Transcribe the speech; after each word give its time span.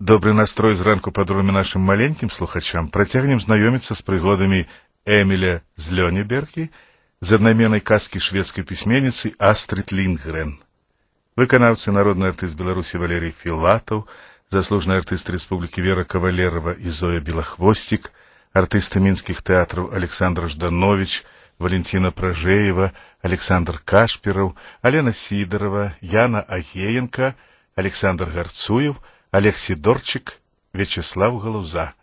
Добры 0.00 0.34
настрой 0.34 0.74
зранку 0.76 1.10
падруме 1.10 1.52
нашым 1.56 1.80
маленькім 1.80 2.28
слухачам 2.28 2.88
працягнем 2.92 3.40
знаёміцца 3.40 3.96
з 3.96 4.04
прыгодамі 4.04 4.68
Эміля 5.08 5.64
з 5.80 5.96
Лёнебергі 5.96 6.68
з 7.24 7.28
аднайменнай 7.32 7.80
казкі 7.80 8.20
шведскай 8.20 8.60
пісьменніцы 8.60 9.32
Астрид 9.40 9.96
Лінгрен. 9.96 10.60
Выканаўцы 11.32 11.96
народны 11.96 12.28
артыст 12.28 12.60
Беларусі 12.60 13.00
Валерий 13.00 13.32
Філатаў, 13.32 14.04
заслужны 14.52 15.00
артыст 15.00 15.32
Рэспублікі 15.32 15.80
Вера 15.80 16.04
Кавалерова 16.04 16.76
і 16.76 16.92
Зоя 16.92 17.24
Белахвосцік, 17.24 18.12
артысты 18.52 19.00
мінскіх 19.00 19.40
тэатраў 19.40 19.96
Александр 19.96 20.52
Жданович, 20.52 21.24
Валентина 21.58 22.12
Пражеева, 22.12 22.92
Александр 23.24 23.80
Кашпіраў, 23.80 24.52
Алена 24.82 25.16
Сидорова, 25.16 25.96
Яна 26.04 26.44
Агеенко, 26.44 27.32
Александр 27.80 28.28
Гарцуев – 28.28 29.06
Олег 29.30 29.56
Сидорчик, 29.56 30.40
Вячеслав 30.72 31.38
Галуза. 31.38 31.94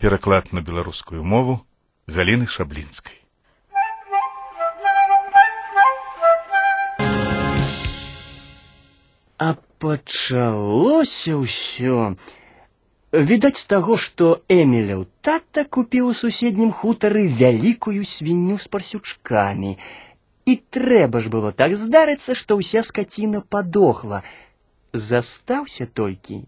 Пераклад 0.00 0.52
на 0.52 0.60
беларускую 0.60 1.24
мову 1.24 1.66
Галины 2.06 2.46
Шаблінскай. 2.46 3.20
А 9.38 9.54
пачалося 9.78 11.38
ўсё. 11.38 12.18
Відаць 13.12 13.56
з 13.56 13.66
таго, 13.72 13.96
што 13.96 14.42
Эміляў 14.52 15.06
тата 15.24 15.64
купіў 15.64 16.10
у 16.12 16.16
суседнім 16.20 16.72
хутары 16.72 17.24
вялікую 17.40 18.04
свінню 18.04 18.58
з 18.58 18.66
парсючкамі. 18.68 19.78
І 20.44 20.52
трэба 20.76 21.22
ж 21.24 21.32
было 21.32 21.52
так 21.52 21.76
здарыцца, 21.76 22.34
што 22.34 22.58
ўся 22.60 22.82
скаціна 22.84 23.40
падохла. 23.40 24.22
Застаўся 24.92 25.86
толькі 25.86 26.44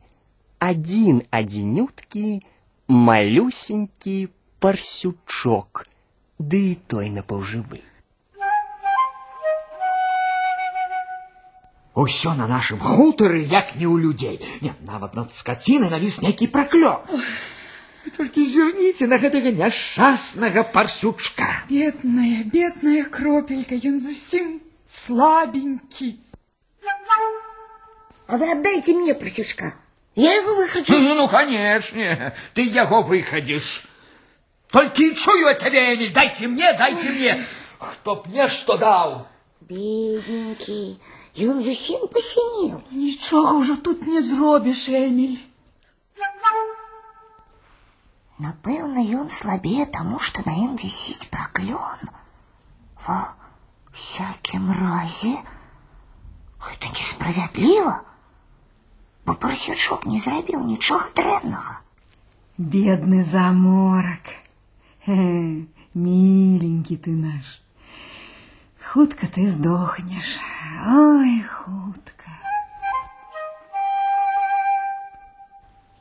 один 0.65 1.23
одинюткі 1.33 2.43
малюсенькі 2.89 4.29
парсючок, 4.59 5.87
ды 6.39 6.59
і 6.73 6.75
той 6.87 7.09
напаўжывы. 7.15 7.81
Усё 11.95 12.35
на 12.35 12.47
нашым 12.47 12.79
хутары, 12.79 13.43
як 13.45 13.75
не 13.77 13.85
ў 13.85 13.97
людзей. 14.01 14.37
Не, 14.61 14.73
нават 14.87 15.17
над 15.19 15.35
скацінай 15.35 15.91
навіс 15.91 16.21
нейкі 16.23 16.47
праклёп. 16.55 17.09
Толькі 18.17 18.45
зірніце 18.47 19.07
на 19.11 19.19
гэтага 19.21 19.53
няшчаснага 19.53 20.65
парсючка. 20.73 21.49
Бедная, 21.69 22.45
бедная 22.45 23.05
кропелька, 23.05 23.77
ён 23.77 24.01
зусім 24.01 24.61
слабенькі. 24.87 26.17
А 28.27 28.37
вы 28.37 28.51
отдайте 28.55 28.95
мне 28.95 29.15
парсючка. 29.15 29.75
Я 30.15 30.35
его 30.35 30.55
выхожу. 30.57 30.99
Ну, 30.99 31.15
ну, 31.15 31.29
конечно, 31.29 32.35
ты 32.55 32.63
его 32.63 33.03
выходишь. 33.03 33.87
Только 34.71 35.03
и 35.03 35.15
чую 35.15 35.49
от 35.49 35.59
тебя, 35.59 35.95
Эмиль, 35.95 36.13
дайте 36.13 36.47
мне, 36.47 36.73
дайте 36.75 37.11
мне. 37.11 37.45
Кто 37.79 38.17
б 38.17 38.29
мне 38.29 38.49
что 38.49 38.77
дал? 38.77 39.29
Бедненький, 39.61 41.01
и 41.35 41.49
он 41.49 41.63
совсем 41.63 42.07
посинел. 42.09 42.83
Ничего 42.91 43.53
уже 43.53 43.77
тут 43.77 44.07
не 44.07 44.21
зробишь, 44.21 44.89
Эмиль. 44.89 45.41
Напэўна, 48.41 49.05
ён 49.21 49.29
слабее 49.29 49.85
тому, 49.85 50.19
что 50.19 50.43
на 50.47 50.53
ім 50.57 50.77
вісіць 50.81 51.29
праклён. 51.29 52.09
Ва 53.05 53.37
всякім 53.93 54.73
разе 54.73 55.37
гэта 56.65 56.89
несправядліва 56.89 58.01
бо 59.27 59.35
парсючок 59.35 60.07
не 60.07 60.21
зрабіў 60.21 60.65
нічога 60.67 61.11
дрэннага. 61.17 61.81
Бедны 62.59 63.23
заморак. 63.23 64.35
Хе, 65.07 65.67
миленький 65.95 66.97
ты 66.97 67.11
наш. 67.11 67.63
Хутка 68.93 69.27
ты 69.27 69.47
здохнеш. 69.47 70.37
Ой, 70.87 71.43
хутка. 71.43 72.14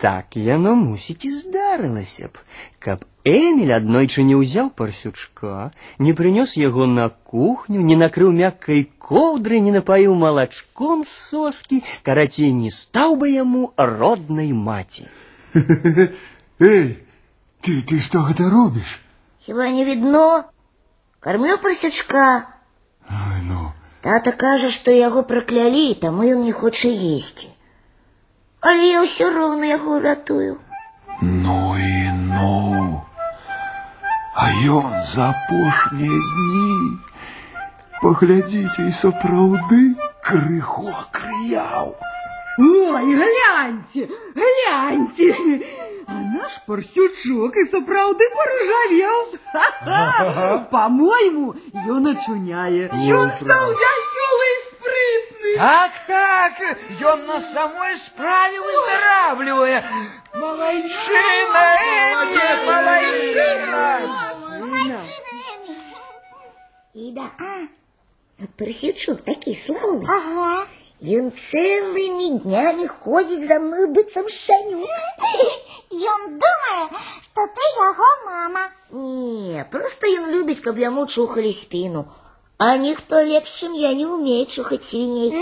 Так 0.04 0.38
яно 0.40 0.76
мусіць 0.80 1.26
і 1.28 1.32
здарылася 1.36 2.30
б, 2.32 2.40
каб 2.80 3.04
Эміль 3.28 3.74
аднойчы 3.76 4.24
не 4.24 4.38
ўзяў 4.40 4.70
парсючка, 4.80 5.72
не 6.00 6.14
прынёс 6.16 6.56
яго 6.56 6.88
на 6.88 7.10
кухню, 7.32 7.82
не 7.90 7.98
накрыў 8.00 8.32
мяккай 8.38 8.88
коўдры, 9.10 9.60
не 9.66 9.74
напаіў 9.76 10.16
малачком 10.22 11.04
з 11.04 11.18
соскі, 11.26 11.82
карацей 12.08 12.56
не 12.62 12.72
стаў 12.72 13.20
бы 13.20 13.30
яму 13.34 13.74
роднай 13.76 14.56
маці. 14.56 15.10
Эй, 16.72 16.88
ты, 17.60 17.82
ты 17.84 18.00
што 18.00 18.24
гэта 18.32 18.48
робіш? 18.56 18.96
Хіба 19.44 19.68
не 19.76 19.84
видно? 19.84 20.48
Кормлю 21.20 21.58
парсючка. 21.58 22.48
Ай, 23.10 23.44
ну. 23.44 23.74
Тата 24.02 24.32
кажа, 24.32 24.72
што 24.72 24.96
яго 24.96 25.28
праклялі, 25.28 25.88
таму 26.00 26.24
ён 26.24 26.48
не 26.48 26.56
хоча 26.56 26.88
есці. 26.88 27.52
Але 28.64 28.86
я 28.92 29.04
ўсё 29.06 29.30
роўна 29.36 29.66
яго 29.76 30.00
ратую. 30.00 30.58
Ну 31.22 31.76
і 31.78 32.12
ну. 32.16 33.04
А 34.36 34.50
ён 34.80 34.92
за 35.04 35.32
апошнія 35.36 36.20
дні 36.34 37.00
паглядзіце 38.02 38.88
і 38.88 38.94
сапраўды 38.96 39.82
крыху 40.24 40.88
акрыяў. 40.88 41.96
Ой, 42.60 43.16
гляньте, 43.16 44.10
гляньте. 44.36 45.36
А 46.08 46.12
наш 46.12 46.60
парсючок 46.66 47.56
и 47.56 47.66
сапраўды 47.66 48.24
поржавел. 48.36 49.20
По-моему, 50.72 51.56
ён 51.88 52.08
очуняе. 52.08 52.90
Ён 52.92 53.32
стал 53.32 53.72
веселый 53.72 53.80
и 53.80 53.84
спрытный. 54.10 54.23
так, 55.57 55.93
так, 56.07 56.53
ён 57.01 57.27
на 57.27 57.41
самой 57.41 57.97
справе 57.97 58.61
выздоравливая. 58.61 59.85
Малайчина, 60.35 61.77
Эмиль, 61.81 62.67
малайчина. 62.67 64.21
Ида, 66.95 67.31
а 67.39 67.69
парсючок 68.57 69.23
такий 69.23 69.55
славный. 69.55 70.07
Ага. 70.07 70.67
Ён 71.01 71.33
целыми 71.33 72.39
днями 72.39 72.87
ходит 72.87 73.47
за 73.47 73.61
мной 73.61 73.89
быццам 73.89 74.29
шаню. 74.29 74.87
Ён 75.91 76.39
думае, 76.41 76.89
што 77.23 77.47
ты 77.47 77.63
яго 77.79 78.09
мама. 78.25 78.71
Не, 78.91 79.65
просто 79.71 80.07
ён 80.07 80.31
любіць, 80.31 80.61
каб 80.61 80.79
яму 80.79 81.07
чухалі 81.07 81.53
спину. 81.53 82.07
А 82.59 82.77
ніхто 82.77 83.25
лепш, 83.25 83.51
чым 83.63 83.75
я 83.75 83.95
не 83.95 84.07
умею 84.07 84.47
чухаць 84.47 84.85
свіней. 84.85 85.35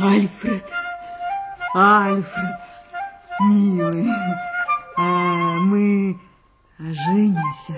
Альфред, 0.00 0.64
Альфред, 1.74 2.60
милый, 3.40 4.08
а 4.96 5.02
мы 5.60 6.18
оженимся 6.78 7.74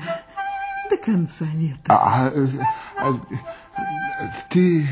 до 0.88 0.96
конца 0.98 1.44
лета. 1.52 1.82
А, 1.88 2.28
а, 2.28 2.30
а, 2.98 3.18
ты, 4.50 4.86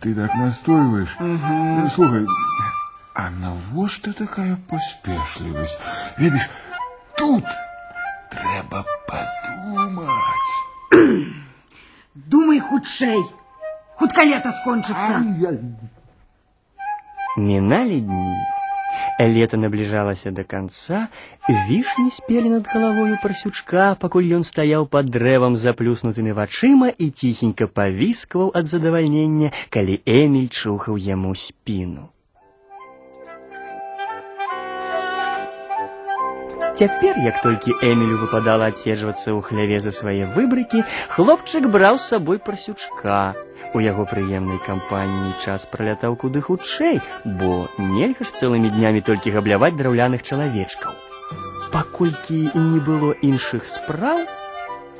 ты 0.00 0.14
так 0.14 0.34
настойваешь. 0.36 1.16
Ага. 1.18 1.90
Слухай, 1.90 2.26
а 3.15 3.29
навошта 3.29 4.13
такая 4.13 4.57
поспешливость? 4.69 5.77
Видишь, 6.17 6.49
тут 7.17 7.43
трэба 8.31 8.85
подумать. 9.07 10.07
Думай 12.13 12.59
худшей. 12.59 13.21
Хутка 13.95 14.23
лето 14.23 14.51
скончится. 14.51 15.17
Ай-яй. 15.17 15.59
Минали 17.37 17.99
дни. 17.99 18.35
Лето 19.19 19.57
наближалася 19.57 20.31
до 20.31 20.43
конца, 20.43 21.07
вішні 21.49 22.11
спелі 22.11 22.49
над 22.49 22.67
галавою 22.67 23.17
парсючка, 23.23 23.95
пакуль 23.95 24.33
ён 24.37 24.43
стаяў 24.43 24.87
пад 24.89 25.11
дрэвам 25.13 25.57
з 25.57 25.69
заплюснутымі 25.69 26.33
вачыма 26.33 26.89
і 26.97 27.09
ціхенька 27.09 27.67
павіскваў 27.67 28.51
ад 28.55 28.65
задавальнення, 28.67 29.51
калі 29.69 30.01
Эміль 30.05 30.49
чухаў 30.49 30.97
яму 30.97 31.35
спіну. 31.35 32.09
Цяпер, 36.75 37.17
як 37.25 37.41
толькі 37.41 37.75
Эмілю 37.85 38.17
выпадала 38.23 38.71
адседжвацца 38.71 39.29
ў 39.31 39.39
хляве 39.45 39.77
за 39.83 39.91
свае 39.93 40.25
выбрыкі, 40.25 40.83
хлопчык 41.13 41.67
браў 41.69 41.99
з 42.01 42.07
сабой 42.13 42.39
парсючка. 42.39 43.35
У 43.75 43.79
яго 43.83 44.07
прыемнай 44.09 44.59
кампаніі 44.65 45.37
час 45.43 45.67
пралятаў 45.69 46.17
куды 46.17 46.41
хутчэй, 46.41 46.99
бо 47.25 47.69
нельга 47.77 48.25
ж 48.25 48.33
цэлымі 48.33 48.73
днямі 48.73 49.05
толькі 49.05 49.35
габляваць 49.37 49.77
драўляных 49.77 50.23
чалавечкаў. 50.23 50.97
Паколькі 51.71 52.51
не 52.55 52.79
было 52.83 53.15
іншых 53.21 53.67
спраў, 53.67 54.25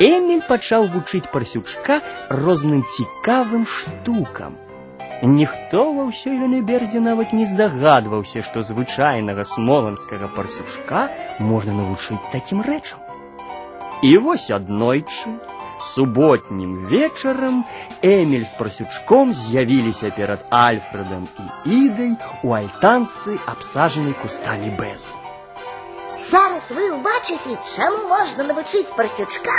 Эміль 0.01 0.41
пачаў 0.49 0.87
вучыць 0.93 1.29
парсючка 1.33 2.01
розным 2.29 2.81
цікавым 2.97 3.65
штукам. 3.69 4.55
Ніхто 5.21 5.93
ва 5.93 6.09
ўсёй 6.09 6.33
Венеберзе 6.41 6.99
нават 6.99 7.33
не 7.37 7.45
здагадваўся, 7.45 8.41
што 8.41 8.65
звычайнага 8.65 9.45
смоланскага 9.45 10.31
парсючка 10.33 11.09
можна 11.37 11.77
навучыць 11.77 12.21
такім 12.33 12.65
рэчам. 12.65 12.97
І 14.01 14.17
вось 14.17 14.49
аднойчы, 14.49 15.37
суботнім 15.77 16.89
вечарам 16.89 17.65
Эміль 18.01 18.45
з 18.49 18.53
парсючком 18.57 19.33
з'явіліся 19.33 20.09
перад 20.17 20.45
Альфредам 20.49 21.27
і 21.37 21.85
Ідай 21.85 22.17
у 22.43 22.53
альтанцы, 22.57 23.37
абсажанай 23.45 24.17
кустамі 24.21 24.73
бэзу. 24.77 25.13
Зараз 26.17 26.69
вы 26.73 26.89
ўбачыце, 26.97 27.57
чаму 27.77 28.09
можна 28.09 28.49
навучыць 28.49 28.89
парсючка, 28.97 29.57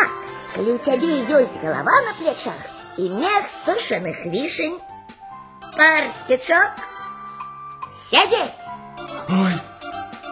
калі 0.55 0.75
ў 0.75 0.79
цябе 0.83 1.23
ёсць 1.39 1.59
галава 1.63 1.97
на 2.07 2.13
плечах 2.19 2.59
і 2.99 3.11
мех 3.15 3.47
сушаных 3.63 4.27
вішень. 4.27 4.79
Парсючок, 5.78 6.72
сядзець! 7.94 8.66
Ой, 9.30 9.54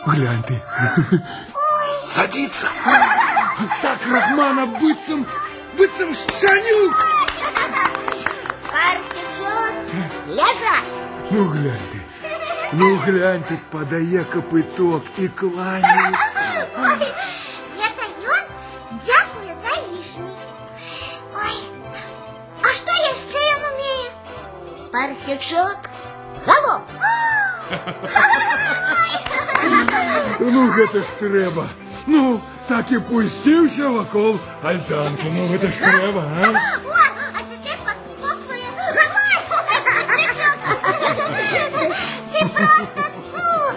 глянь 0.07 0.41
ты. 0.41 0.59
Садиться. 2.03 2.67
Так 3.83 3.99
Рахмана 4.09 4.65
быццам, 4.65 5.27
быццам 5.77 6.15
шчанюк. 6.15 6.95
Парсючок, 8.71 9.75
ляжаць! 10.29 11.05
Ну 11.29 11.47
глянь 11.49 11.87
ты. 11.91 12.01
Ну 12.71 12.97
глянь 13.05 13.43
ты, 13.43 13.59
подае 13.71 14.23
копыток 14.23 15.03
и 15.17 15.27
кланяется. 15.27 16.69
Ой, 16.75 17.13
Парсючок, 24.94 25.90
галоп! 26.46 26.82
Ну 30.40 30.70
гэта 30.72 31.00
ж 31.00 31.06
трэба. 31.20 31.68
Ну, 32.06 32.40
так 32.68 32.90
і 32.92 32.98
пусціўся 32.98 33.88
вакол 33.88 34.38
альтанкі. 34.62 35.30
Ну 35.30 35.48
гэта 35.52 35.68
ж 35.68 35.78
трэба, 35.78 36.22
а? 36.24 36.48
О, 36.48 36.54
а 37.36 37.40
цяпер 37.44 37.76
падскоквае. 37.86 38.66
Давай, 38.98 39.36
Парсючок. 39.50 40.56
Ты 42.32 42.40
просто 42.56 43.02
цуд. 43.30 43.74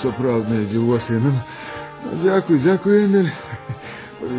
Сапраўднае 0.00 0.64
дзівосы. 0.64 1.18
Ну, 1.20 1.32
дзякуй, 2.22 2.58
дзякуй, 2.58 3.04
Эміль. 3.04 3.30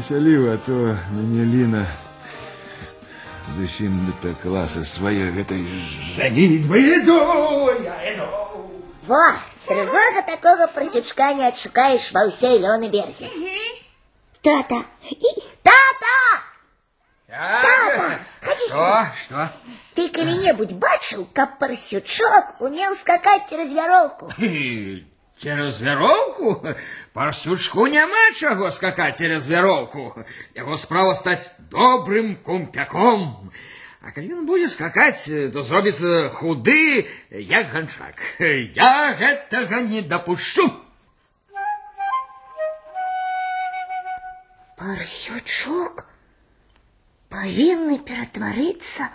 Павесяліў, 0.01 0.53
а 0.53 0.57
то 0.57 0.97
мяне 1.13 1.43
Ліна 1.45 1.85
зусім 3.55 3.93
дапякла 4.07 4.65
са 4.67 4.81
свае 4.83 5.29
гэтай 5.35 5.61
жаніцьбы. 6.17 6.81
Іду, 6.97 7.17
я 7.85 7.97
іду. 8.11 8.25
Во, 9.07 9.21
другого 9.67 10.23
такого 10.25 10.67
парсючка 10.73 11.33
не 11.33 11.47
отшукаешь 11.47 12.11
во 12.11 12.25
всей 12.29 12.59
Лёнеберзе. 12.59 13.29
Тата! 14.41 14.81
И... 15.11 15.31
Тата! 15.63 16.17
Тата! 17.27 18.19
Ходи 18.41 18.67
сюда. 18.67 19.13
Что? 19.21 19.49
Ты 19.93 20.09
коли-небудь 20.09 20.73
бачыў, 20.73 21.27
каб 21.33 21.57
парсючок 21.59 22.61
умел 22.61 22.95
скакать 22.95 23.49
через 23.49 23.71
вяроўку? 23.73 24.33
Через 25.41 25.81
вяроўку? 25.81 26.65
Парсючку 27.13 27.87
няма 27.87 28.31
чаго 28.33 28.71
скакаць 28.71 29.19
через 29.19 29.47
вяроўку. 29.47 30.25
Яго 30.55 30.77
справа 30.77 31.13
стаць 31.13 31.53
добрым 31.69 32.35
кумпяком. 32.41 33.51
А 34.01 34.11
калі 34.15 34.41
ён 34.41 34.45
будзе 34.49 34.69
скакаць, 34.73 35.29
то 35.53 35.61
зробіцца 35.61 36.29
худы, 36.33 37.05
як 37.29 37.69
ганчак. 37.69 38.17
Я 38.39 39.13
гэтага 39.21 39.81
не 39.85 40.01
дапушчу. 40.01 40.65
Парсючок 44.77 46.05
павінны 47.29 48.01
ператварыцца 48.01 49.09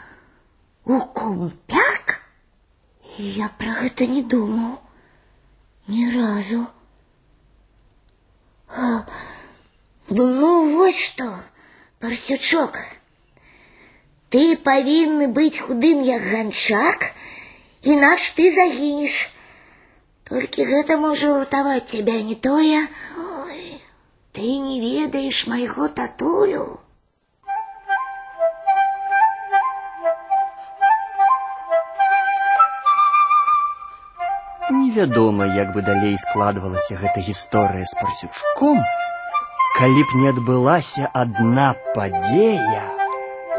у 0.87 1.03
кумпяк? 1.19 2.19
Я 3.19 3.51
пра 3.59 3.75
гэта 3.83 4.07
не 4.07 4.23
думаў 4.23 4.79
ні 5.89 6.11
разу. 6.11 6.67
А, 8.69 9.03
ну 10.09 10.77
вот 10.77 10.95
што, 10.95 11.27
парсючок, 12.01 12.79
ты 14.33 14.57
павінны 14.57 15.29
быць 15.29 15.61
худым 15.61 16.01
як 16.09 16.23
ганчак, 16.23 17.13
інакш 17.83 18.31
ты 18.39 18.49
загінеш. 18.55 19.17
Толькі 20.25 20.65
гэта 20.65 20.97
можа 20.97 21.35
ўратаваць 21.35 21.91
цябе 21.93 22.23
не 22.23 22.35
тое. 22.35 22.87
Ой, 23.19 23.83
ты 24.33 24.57
не 24.69 24.81
ведаеш 24.81 25.47
майго 25.53 25.89
татулю. 25.89 26.81
Невядома, 34.98 35.46
як 35.46 35.74
бы 35.74 35.84
далей 35.86 36.18
складвалася 36.18 36.96
гэта 36.98 37.22
гісторыя 37.22 37.86
з 37.86 37.94
парсючком, 38.00 38.80
калі 39.78 40.02
б 40.02 40.22
не 40.22 40.32
адбылася 40.34 41.12
адна 41.14 41.68
падзея, 41.94 42.82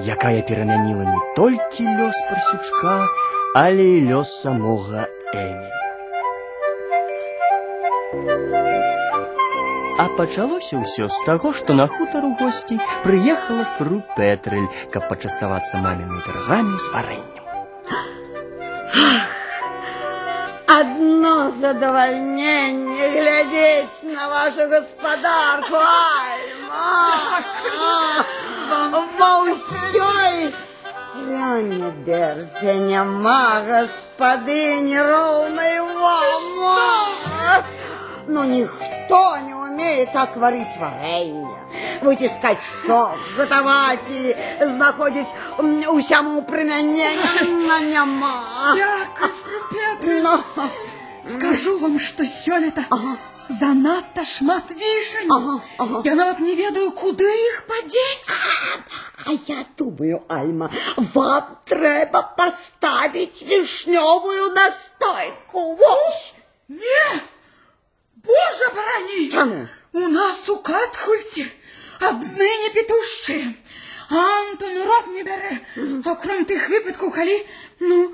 якая 0.03 0.43
перамяніла 0.51 1.07
не 1.07 1.21
толькі 1.39 1.87
лёс 2.01 2.19
парсючка, 2.27 2.97
але 3.55 3.87
і 3.87 4.03
лёс 4.11 4.35
самога 4.43 5.07
Эміля. 5.31 5.79
А 10.03 10.11
пачалося 10.19 10.83
ўсё 10.83 11.07
з 11.07 11.19
таго, 11.23 11.55
што 11.55 11.79
на 11.79 11.87
хутар 11.87 12.27
у 12.27 12.35
госці 12.35 12.83
прыехала 13.07 13.63
фру 13.79 14.03
Петрэль, 14.19 14.73
каб 14.91 15.07
пачаставацца 15.07 15.87
мамінымі 15.87 16.19
пірагамі 16.27 16.83
з 16.83 16.97
варэннем. 16.99 17.38
Задовольнение 21.61 23.11
глядеть 23.11 24.03
на 24.03 24.29
вашу 24.29 24.69
господарку, 24.69 25.77
Альма. 25.77 27.45
Во 29.19 29.31
ўсёй 29.45 30.55
Ляне 31.27 31.91
берзе 32.07 32.75
няма 32.75 33.63
господыни 33.63 34.97
ровной 34.97 35.81
вам. 35.81 37.09
Но 38.29 38.45
никто 38.45 39.39
не 39.39 39.55
умеет 39.55 40.13
так 40.13 40.37
варить 40.37 40.77
варенье, 40.79 41.59
вытискать 42.03 42.63
сок, 42.63 43.17
готовать 43.37 44.09
или 44.11 44.37
знаходить 44.61 45.29
усяму 45.59 46.43
применение 46.43 47.67
на 47.67 47.81
няма. 47.81 48.45
Дякую. 48.77 50.23
Но... 50.23 50.45
Скажу 51.36 51.78
вам, 51.80 52.00
што 52.00 52.26
сёлета 52.26 52.86
Ага. 52.90 53.18
занадта 53.50 54.24
шмат 54.24 54.72
вішань. 54.72 55.32
Ага, 55.32 55.62
ага. 55.78 56.02
Я 56.06 56.16
нават 56.16 56.40
не 56.40 56.56
ведаю, 56.56 56.92
куды 56.92 57.28
іх 57.28 57.64
падзець. 57.68 58.32
А 59.26 59.32
я 59.48 59.66
думаю, 59.78 60.22
Альма, 60.30 60.70
вам 60.98 61.58
треба 61.66 62.22
поставить 62.38 63.44
вишневую 63.44 64.54
настойку. 64.54 65.76
Вот. 65.76 66.34
Не! 66.70 67.22
Боже 68.16 68.70
барані! 68.76 69.30
Чому? 69.32 69.68
У 69.94 70.00
нас 70.08 70.50
у 70.50 70.58
Катхульці 70.58 71.52
адныне 72.00 72.70
петушчыя. 72.74 73.54
Антон 74.10 74.78
рот 74.88 75.08
не 75.08 75.24
бярэ. 75.24 75.60
Акром 76.06 76.46
тых 76.46 76.68
выпадкаў, 76.70 77.12
калі 77.16 77.38
ну, 77.80 78.12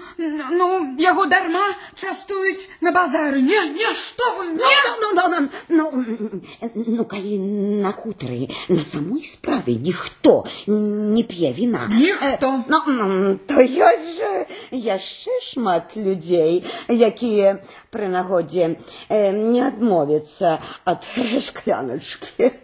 ну, 0.52 0.96
яго 1.00 1.26
дарма 1.26 1.76
частуюць 1.96 2.70
на 2.82 2.92
базары. 2.92 3.42
Не, 3.42 3.70
не, 3.70 3.94
што 3.94 4.24
вы, 4.38 4.46
Ну, 4.50 4.66
не! 4.66 4.80
ну, 5.02 5.10
ну, 5.14 5.50
ну, 5.70 5.94
ну, 5.94 6.74
ну, 6.76 7.06
калі 7.06 7.38
на 7.84 7.92
хутары 7.92 8.50
на 8.70 8.84
самой 8.84 9.24
справе 9.26 9.76
ніхто 9.76 10.46
не 10.68 11.24
п'е 11.24 11.54
віна. 11.54 11.88
Ніхто. 11.90 12.48
Э, 12.48 12.64
Ну, 12.68 12.82
ну, 12.88 13.40
то 13.48 13.62
ёсць 13.62 14.18
жа 14.20 14.46
яшчэ 14.72 15.32
шмат 15.44 15.96
людзей, 15.96 16.66
якія 16.88 17.60
пры 17.92 18.08
нагодзе 18.08 18.78
э, 19.10 19.32
не 19.32 19.62
адмовіцца 19.66 20.60
ад 20.86 21.06
шкляначкі. 21.40 22.52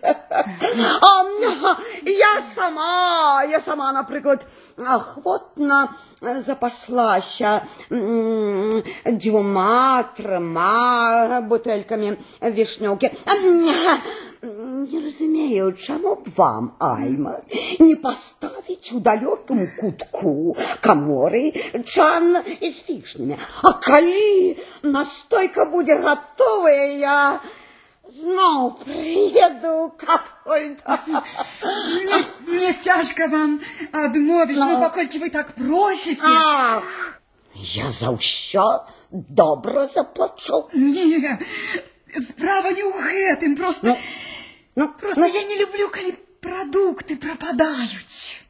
А, 1.02 1.76
я 2.06 2.42
сама, 2.56 3.44
я 3.50 3.60
сама, 3.60 3.92
напрыклад, 3.92 4.46
ахвотна 4.78 5.96
запаслася 6.22 7.66
дзвюма 9.06 10.04
трыма 10.18 11.42
бутэлькамі 11.50 12.18
вішнёўкі. 12.42 13.10
Не 14.46 15.00
разумею, 15.02 15.74
чаму 15.74 16.16
б 16.16 16.30
вам, 16.38 16.74
Альма, 16.80 17.42
не 17.80 17.96
поставить 17.96 18.92
у 18.94 19.00
далеком 19.00 19.68
кутку 19.80 20.56
каморы 20.82 21.54
чан 21.84 22.38
з 22.62 22.76
фішнымі. 22.86 23.38
А 23.64 23.74
калі 23.74 24.58
настойка 24.84 25.66
будзе 25.66 25.98
готовая, 25.98 26.94
я 27.02 27.40
зноў 28.06 28.78
прыеду 28.86 29.90
катольда. 29.98 31.24
Мне, 32.50 32.58
мне 32.58 32.74
цяжка 32.74 33.28
вам 33.28 33.60
адмовіць, 33.92 34.58
ну, 34.58 34.80
паколькі 34.82 35.20
вы 35.20 35.30
так 35.30 35.56
просіце. 35.56 36.30
Ах, 36.30 37.22
я 37.56 37.92
за 37.92 38.12
ўсё 38.16 38.86
добра 39.12 39.88
заплачу. 39.88 40.70
Не, 40.74 41.40
справа 42.20 42.72
не 42.72 42.84
ў 42.84 42.94
гэтым, 43.02 43.56
просто... 43.56 43.96
Ну, 43.96 43.98
ну, 44.76 44.94
Просто 45.00 45.26
я 45.26 45.44
не 45.44 45.56
люблю, 45.56 45.90
калі 45.90 46.16
прадукты 46.42 47.16
прападаюць. 47.16 48.42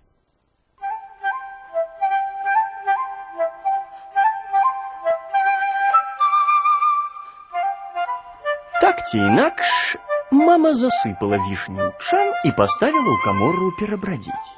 Так 8.82 9.08
ці 9.08 9.18
інакш, 9.18 9.96
мама 10.32 10.74
засыпала 10.74 11.38
вішню 11.48 11.82
ў 11.82 11.92
чан 12.00 12.32
і 12.46 12.52
паставіла 12.58 13.10
ў 13.14 13.20
камору 13.26 13.72
перабрадзіць. 13.80 14.52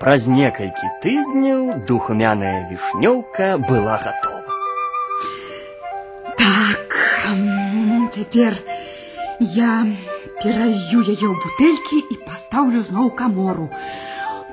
Праз 0.00 0.28
некалькі 0.30 0.88
тыдняў 1.02 1.84
духмяная 1.88 2.70
вішнёўка 2.70 3.58
была 3.58 3.96
гатова. 3.98 4.54
Так, 6.38 6.94
м, 7.26 8.10
цяпер 8.14 8.58
я 9.40 9.86
пералью 10.42 11.00
яе 11.02 11.26
ў 11.26 11.34
бутэлькі 11.34 11.98
і 12.14 12.18
пастаўлю 12.26 12.80
зноў 12.80 13.10
у 13.10 13.16
камору. 13.22 13.70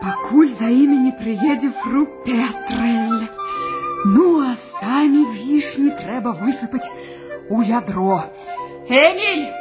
Пакуль 0.02 0.50
за 0.50 0.70
імі 0.70 0.98
не 1.06 1.14
прыедзе 1.20 1.70
фру 1.82 2.06
Петрэль. 2.26 3.30
Ну, 4.06 4.42
а 4.46 4.54
самі 4.56 5.26
вішні 5.34 5.94
трэба 6.02 6.34
высыпаць 6.42 6.90
у 7.50 7.62
вядро. 7.62 8.26
Эміль! 8.90 9.59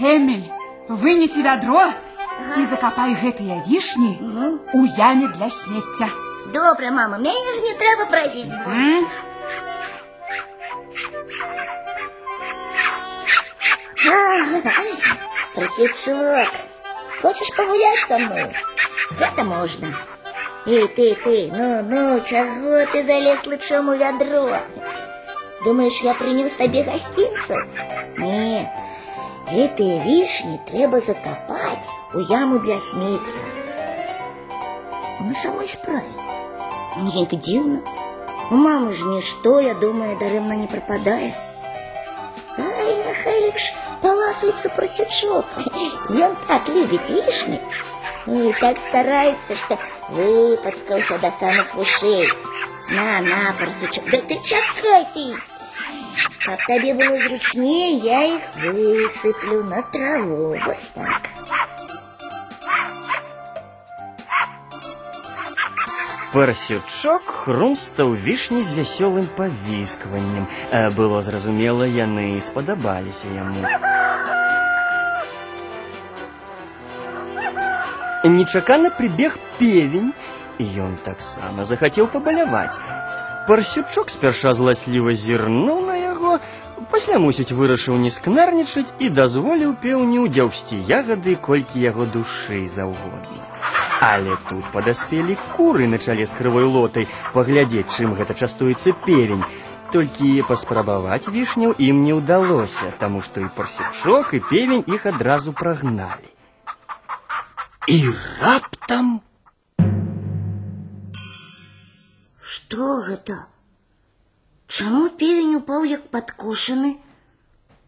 Эміль, 0.00 0.46
вынесі 0.88 1.42
вядро 1.42 1.84
і 2.58 2.64
закапай 2.70 3.14
гэтыя 3.14 3.62
вішні 3.68 4.12
у 4.74 4.86
яме 4.86 5.28
для 5.28 5.50
смецця. 5.50 6.08
Добре, 6.54 6.90
мама, 6.90 7.18
мяне 7.18 7.54
ж 7.54 7.62
не 7.66 7.74
трэба 7.78 8.10
прасіць. 8.10 8.50
М? 8.68 9.06
Просячок, 15.54 16.48
хочешь 17.22 17.54
погулять 17.56 18.06
со 18.06 18.18
мной? 18.18 18.54
Это 19.20 19.44
можно. 19.44 19.88
Эй, 20.66 20.88
ты, 20.88 21.14
ты, 21.14 21.50
ну, 21.52 21.82
ну, 21.82 22.20
чего 22.24 22.90
ты 22.90 23.04
залез 23.04 23.46
лучшему 23.46 23.94
вядро? 23.94 24.58
Думаешь, 25.64 26.00
я 26.00 26.14
принес 26.14 26.52
тебе 26.52 26.82
гостинцу? 26.82 27.54
Нет, 28.16 28.68
гэтые 29.50 30.00
вишни 30.04 30.60
треба 30.66 31.00
закопать 31.00 31.88
у 32.14 32.18
яму 32.20 32.58
для 32.58 32.78
смецця. 32.80 33.40
На 35.20 35.34
самой 35.42 35.68
справе. 35.68 36.10
Неяк 36.96 37.34
дзіўна. 37.34 37.80
У 38.50 38.56
мамы 38.56 38.92
ж 38.92 39.06
нішто, 39.06 39.60
я 39.60 39.74
думаю, 39.74 40.18
дарэмна 40.18 40.54
не 40.54 40.66
прападае. 40.66 41.32
Ай, 42.58 42.90
няхай 43.06 43.40
лепш 43.46 43.72
паласуецца 44.02 44.68
прасючок. 44.76 45.46
Ён 46.10 46.36
так 46.46 46.68
любіць 46.68 47.08
вішні. 47.08 47.60
И 48.26 48.54
так 48.60 48.78
старается, 48.88 49.56
что 49.56 49.78
выпацкаўся 50.10 51.18
до 51.18 51.30
самых 51.30 51.76
ушей. 51.76 52.28
На, 52.90 53.20
на, 53.20 53.54
прасучок, 53.58 54.04
да 54.10 54.18
ты 54.18 54.38
чакай 54.44 55.06
ты. 55.14 55.47
Каб 56.44 56.58
табе 56.68 56.92
было 56.94 57.16
зручнее, 57.28 57.96
я 57.98 58.24
их 58.36 58.42
высыплю 58.56 59.64
на 59.64 59.82
траву. 59.82 60.56
Вот 60.66 60.76
так. 60.94 61.30
Парсючок 66.34 67.30
хрумстаў 67.30 68.16
вішні 68.18 68.62
з 68.66 68.74
вясёлым 68.74 69.28
павіскваннем. 69.36 70.48
Э, 70.72 70.90
Было 70.90 71.22
зразумела, 71.22 71.86
яны 71.86 72.40
спадабаліся 72.42 73.30
яму. 73.30 73.62
Нечакана 78.24 78.90
прыбег 78.90 79.38
певень, 79.58 80.12
і 80.58 80.64
ён 80.64 80.98
таксама 81.04 81.64
захацеў 81.64 82.10
пабаляваць. 82.10 82.82
Парсючок 83.48 84.10
спярша 84.10 84.52
зласліва 84.56 85.14
зірнуў 85.14 85.80
на 85.86 85.96
яго, 86.00 86.38
пасля 86.92 87.18
мусіць 87.20 87.52
вырашыў 87.52 87.98
не 88.04 88.12
скнарнічаць 88.16 88.88
і 88.98 89.10
дазволіў 89.18 89.74
пеўню 89.82 90.24
дзяўсці 90.36 90.78
ягады 90.98 91.34
колькі 91.48 91.82
яго 91.84 92.06
душы 92.14 92.64
заўгодна. 92.76 93.44
Але 94.00 94.36
тут 94.48 94.64
падаспелі 94.72 95.36
куры 95.56 95.88
на 95.88 95.98
чале 95.98 96.26
з 96.26 96.36
крывой 96.38 96.64
лотай 96.64 97.08
паглядзець, 97.36 97.92
чым 97.96 98.16
гэта 98.18 98.34
частуецца 98.34 98.96
певень. 99.04 99.44
Толькі 99.92 100.30
паспрабаваць 100.48 101.28
вішняў 101.28 101.76
ім 101.78 102.02
не 102.04 102.16
ўдалося, 102.18 102.90
таму 102.98 103.20
што 103.20 103.44
і 103.44 103.48
парсючок 103.56 104.34
і 104.34 104.40
певень 104.48 104.84
іх 104.88 105.06
адразу 105.12 105.52
прагналі. 105.52 106.32
І 107.88 108.00
раптам 108.40 109.20
Што 112.68 112.86
гэта? 113.08 113.34
Чаму 114.68 115.04
певень 115.20 115.56
упаў 115.58 115.86
як 115.88 116.02
падкошаны? 116.16 116.90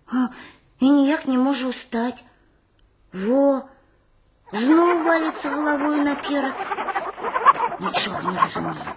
А, 0.09 0.29
і 0.81 0.93
ніяк 0.97 1.27
не 1.33 1.37
можа 1.37 1.73
ўстаць. 1.73 2.25
Во, 3.25 3.43
зноў 4.53 4.93
валіцца 5.09 5.53
галавою 5.57 6.01
наперад. 6.09 6.57
Нічога 7.85 8.23
не 8.31 8.37
разумею. 8.41 8.93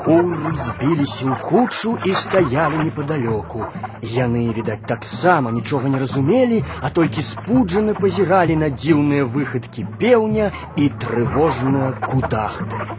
Куры 0.00 0.56
збіліся 0.64 1.24
ў 1.28 1.36
кучу 1.44 1.96
і 2.08 2.16
стаялі 2.24 2.84
непадалёку. 2.88 3.68
Яны, 4.04 4.42
відаць, 4.56 4.86
таксама 4.88 5.50
нічога 5.50 5.88
не 5.88 5.98
разумелі, 5.98 6.62
а 6.82 6.90
толькі 6.90 7.22
спуджана 7.22 7.94
пазіралі 7.94 8.56
на 8.56 8.70
дзіўныя 8.70 9.24
выхадкі 9.24 9.86
пеўня 10.00 10.50
і 10.76 10.88
трывожна 11.04 11.92
кудахталі. 12.06 12.96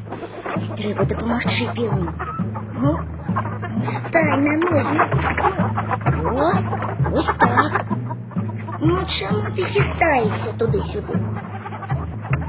Трэба 0.77 1.05
дапамагчы 1.05 1.65
певню. 1.75 2.13
Ну, 2.81 2.99
стань 3.83 4.45
на 4.45 4.53
ногі. 4.57 4.99
О, 6.31 6.51
ось 7.13 7.31
так. 7.39 7.85
Ну, 8.81 8.97
чаму 9.05 9.45
ты 9.55 9.63
хістаешся 9.63 10.53
туды-сюды? 10.57 11.17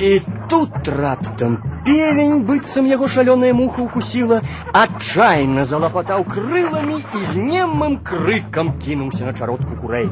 І 0.01 0.23
тут 0.49 0.89
раптам 0.89 1.59
певень, 1.87 2.43
быццам 2.49 2.87
яго 2.87 3.09
шалёная 3.09 3.53
муха 3.55 3.83
укусіла, 3.83 4.43
адчайна 4.73 5.65
залапатаў 5.65 6.25
крыламі 6.35 6.99
і 7.01 7.25
з 7.33 7.47
немым 7.49 7.99
крыкам 8.11 8.75
кінуўся 8.79 9.27
на 9.27 9.35
чародку 9.35 9.77
курэй. 9.77 10.09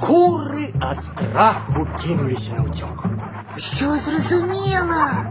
Куры 0.00 0.72
ад 0.80 1.02
страху 1.02 1.86
кінуліся 2.00 2.56
на 2.56 2.64
ўцёк. 2.68 3.06
Що 3.56 3.96
зрозуміла? 3.96 5.28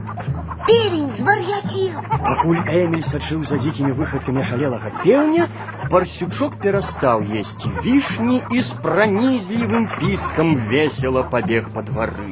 Певень 0.68 1.10
звар'яцеў. 1.10 1.98
Пакуль 2.22 2.62
Эміль 2.70 3.02
сачыў 3.02 3.42
за 3.50 3.58
дзікімі 3.58 3.98
выхадкамі 3.98 4.46
шалелага 4.46 4.94
пеўня, 5.02 5.48
парсючок 5.90 6.62
перастаў 6.62 7.26
есці 7.42 7.74
вішні 7.82 8.42
і 8.52 8.62
з 8.62 8.78
пранізлівым 8.86 9.90
піскам 9.98 10.56
весела 10.70 11.24
пабег 11.24 11.74
па 11.74 11.82
двары. 11.82 12.30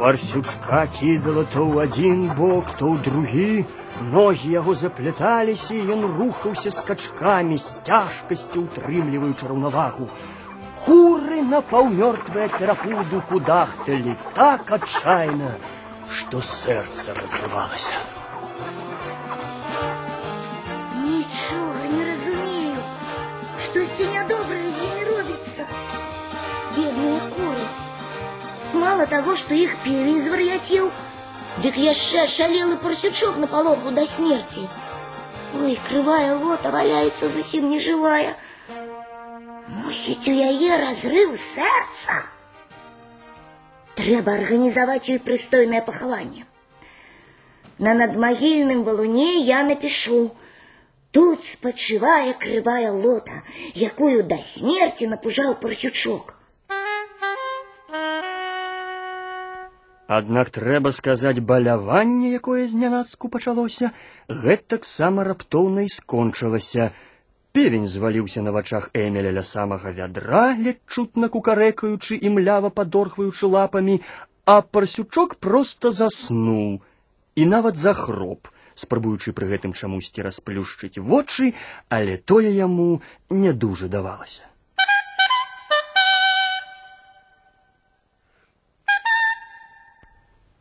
Парсючка 0.00 0.86
кідала 0.92 1.44
то 1.52 1.64
ў 1.64 1.88
адзін 1.88 2.18
бок, 2.36 2.76
то 2.76 2.92
ў 2.92 3.00
другі. 3.04 3.64
Ногі 4.12 4.50
яго 4.52 4.74
запляталіся, 4.76 5.74
і 5.74 5.96
ён 5.96 6.04
рухаўся 6.18 6.70
скачкамі 6.70 7.56
з 7.56 7.80
цяжкасцю 7.88 8.68
утрымліваючы 8.68 9.48
раўнавагу. 9.48 10.08
Куры 10.84 11.40
на 11.52 11.62
паўмёртвыя 11.70 12.48
перапуду 12.58 13.22
кудахталі 13.30 14.12
так 14.36 14.68
адчайна, 14.76 15.56
што 16.12 16.44
сэрца 16.44 17.16
разрывалася. 17.16 17.96
Нічога 21.06 21.82
не 21.96 22.02
разумею. 22.10 22.84
Штосьці 23.64 24.12
нядобрае 24.12 24.68
з 24.76 24.78
імі 24.90 25.08
робіцца. 25.10 25.68
Бедныя 26.76 27.20
куры. 27.32 27.59
Мало 28.74 29.06
таго, 29.06 29.36
што 29.40 29.54
іх 29.54 29.76
певень 29.84 30.20
звар'яцеў, 30.22 30.90
дык 31.64 31.78
яшчэ 31.82 32.26
шалелы 32.36 32.76
парсючок 32.82 33.36
на 33.42 33.48
палоху 33.52 33.92
да 33.98 34.06
смерці. 34.06 34.66
Ой, 35.60 35.78
крывая 35.88 36.34
лота 36.36 36.70
валяецца 36.74 37.30
зусім 37.34 37.70
нежывая. 37.70 38.34
Мусіць, 39.82 40.28
у 40.28 40.34
яе 40.34 40.80
разрыў 40.82 41.36
сэрца. 41.44 42.22
Трэба 44.00 44.34
арганізаваць 44.40 45.08
ёй 45.08 45.20
прыстойнае 45.28 45.82
пахаванне. 45.86 46.44
На 47.78 47.94
надмагільным 47.94 48.82
валуне 48.84 49.30
я 49.40 49.62
напишу 49.64 50.20
Тут 51.16 51.44
спачывае 51.48 52.34
крывая 52.40 52.92
лота, 52.92 53.36
якую 53.74 54.22
да 54.32 54.36
смерці 54.46 55.06
напужаў 55.12 55.54
парсючок. 55.62 56.34
Аднак 60.11 60.49
трэба 60.51 60.91
сказаць 60.91 61.39
баляванне, 61.49 62.33
якое 62.37 62.63
знянацку 62.67 63.29
пачалося, 63.31 63.91
гэтаксама 64.27 65.23
раптоўна 65.23 65.85
і 65.87 65.91
скончылася. 65.93 66.87
Певень 67.55 67.87
зваліўся 67.93 68.43
на 68.43 68.51
вачах 68.57 68.89
Эмеля 69.03 69.31
ля 69.37 69.43
самага 69.47 69.95
вядра, 69.95 70.43
ледь 70.59 70.83
чутна 70.91 71.31
кукарэкаючы 71.31 72.19
і 72.19 72.33
млява 72.35 72.73
падорхваючы 72.81 73.47
лапамі, 73.55 73.97
а 74.43 74.59
парсючок 74.59 75.39
проста 75.39 75.95
заснуў 75.95 76.83
і 77.39 77.47
нават 77.55 77.79
захроп, 77.79 78.51
спрабуючы 78.75 79.31
пры 79.31 79.47
гэтым 79.55 79.79
чамусьці 79.79 80.27
расплюшчыць 80.27 80.99
вочы, 80.99 81.53
але 81.87 82.19
тое 82.19 82.51
яму 82.51 82.93
не 83.29 83.55
дужа 83.55 83.87
давалася. 83.87 84.50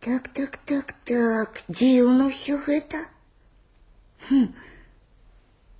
Так, 0.05 0.27
так, 0.27 0.59
так, 0.65 0.93
так, 1.03 1.63
дзіўна 1.67 2.29
ўсё 2.29 2.61
гэта. 2.61 2.99
Хм. 4.27 4.53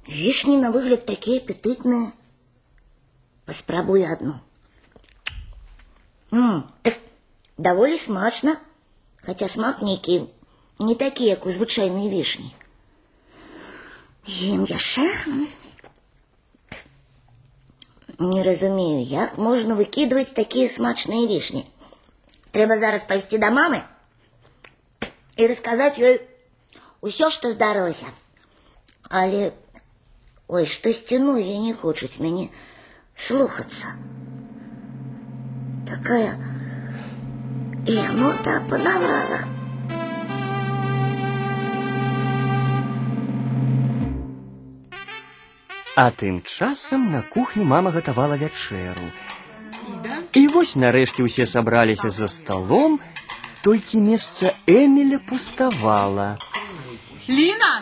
Вішні 0.09 0.57
на 0.57 0.71
выгляд 0.73 1.05
такія 1.05 1.41
апетытныя. 1.43 2.09
Паспрабую 3.45 4.01
адну. 4.09 4.33
М, 6.31 6.65
эх, 6.83 6.97
даволі 7.57 8.01
смачна, 8.01 8.57
хаця 9.21 9.47
смак 9.47 9.85
нейкі 9.85 10.25
не 10.79 10.95
такі, 10.95 11.25
як 11.25 11.45
у 11.45 11.53
звычайнай 11.53 12.09
вішні. 12.09 12.49
Ем 14.27 14.65
яшчэ? 14.65 15.05
Не 18.17 18.43
разумею, 18.43 19.03
як 19.05 19.37
можна 19.37 19.75
выкідваць 19.75 20.33
такія 20.33 20.67
смачныя 20.67 21.27
вішні. 21.29 21.65
Трэба 22.51 22.79
зараз 22.81 23.03
пайсці 23.03 23.37
да 23.37 23.51
мамы 23.51 23.85
і 25.39 25.47
расказаць 25.47 25.99
ёй 25.99 26.21
усё, 27.01 27.29
што 27.29 27.53
здарылася. 27.53 28.07
Але 29.09 29.51
ой, 30.47 30.65
штосьці 30.65 31.19
ногі 31.19 31.57
не 31.65 31.73
хочуць 31.73 32.19
мяне 32.19 32.49
слухацца. 33.15 33.97
Такая 35.89 36.33
лянота 37.87 38.57
апанавала. 38.61 39.41
А 45.95 46.11
тым 46.11 46.41
часам 46.43 47.11
на 47.11 47.21
кухні 47.21 47.63
мама 47.63 47.91
гатавала 47.91 48.35
вячэру. 48.35 49.11
І 50.35 50.47
вось 50.51 50.75
нарэшце 50.75 51.23
ўсе 51.23 51.45
сабраліся 51.47 52.09
за 52.11 52.27
сталом, 52.27 52.99
толькі 53.63 54.01
месца 54.01 54.53
Эміля 54.67 55.19
пуставала. 55.29 56.37
Ліна, 57.29 57.73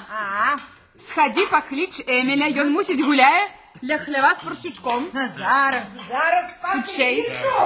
сходи 0.98 1.46
поклич 1.52 2.02
Эміля, 2.08 2.48
ён 2.64 2.72
мусіць 2.72 3.02
гуляе 3.04 3.50
ля 3.84 3.98
хлява 3.98 4.34
з 4.36 4.40
парсючком. 4.40 5.08
Зараз, 5.14 5.88
зараз 6.10 6.46
Хутчэй. 6.64 7.20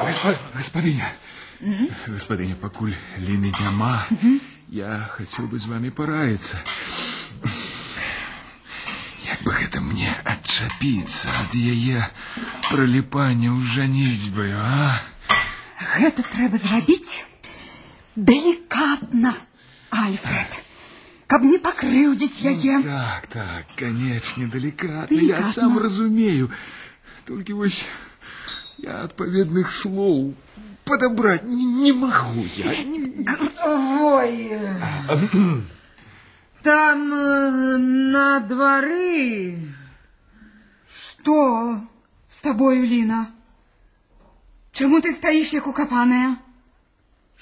Госп- 0.04 0.38
Господиня, 0.56 1.06
господиня, 2.08 2.56
покуль 2.56 2.94
Лины 3.18 3.52
няма, 3.62 4.08
я 4.70 5.08
хотел 5.12 5.46
бы 5.46 5.60
с 5.60 5.66
вами 5.68 5.90
пораиться. 5.90 6.58
Як 9.26 9.44
бы 9.44 9.52
гэта 9.52 9.82
мне 9.82 10.10
адчапіцца 10.26 11.30
ад 11.30 11.52
яе 11.56 12.08
прыліпання 12.72 13.52
ў 13.52 13.60
жаніцьбаю, 13.76 14.56
а? 14.58 14.96
Гэта 16.00 16.24
трэба 16.24 16.58
зрабіць 16.58 17.26
делікатна, 18.16 19.36
Альфред, 19.90 20.60
каб 21.28 21.44
не 21.44 21.60
пакрыўдзіць 21.60 22.44
яе. 22.52 22.82
Так, 22.84 23.28
так, 23.28 23.66
канечне, 23.76 24.48
далікатна, 24.48 25.22
я 25.22 25.44
сам 25.54 25.78
разумею. 25.78 26.52
Толькі 27.26 27.54
вось 27.54 27.86
я 28.80 29.04
адпаведных 29.04 29.72
слоў 29.72 30.34
падабраць 30.88 31.44
не, 31.44 31.66
не 31.66 31.94
магу 31.94 32.46
я. 32.56 32.72
Ой. 33.66 34.50
Там 36.63 37.13
э, 37.13 37.78
на 38.13 38.40
дворы. 38.48 39.74
Што 40.90 41.82
з 42.32 42.42
табою, 42.42 42.84
Ліна? 42.84 43.28
Чаму 44.72 45.00
ты 45.02 45.12
стаіш 45.12 45.54
як 45.54 45.68
укапаная? 45.68 46.38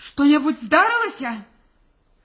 Што-небудзь 0.00 0.64
здарылася? 0.64 1.44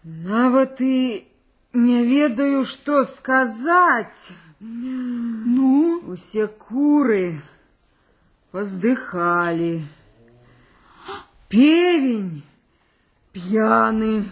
Нават 0.04 0.80
і 0.80 1.28
не 1.74 2.00
ведаю, 2.08 2.64
што 2.64 3.04
сказаць. 3.04 4.32
Ну, 4.60 6.02
Усе 6.08 6.48
куры 6.48 7.42
поздыхали. 8.52 9.84
Певень 11.50 12.44
пьяный. 13.34 14.32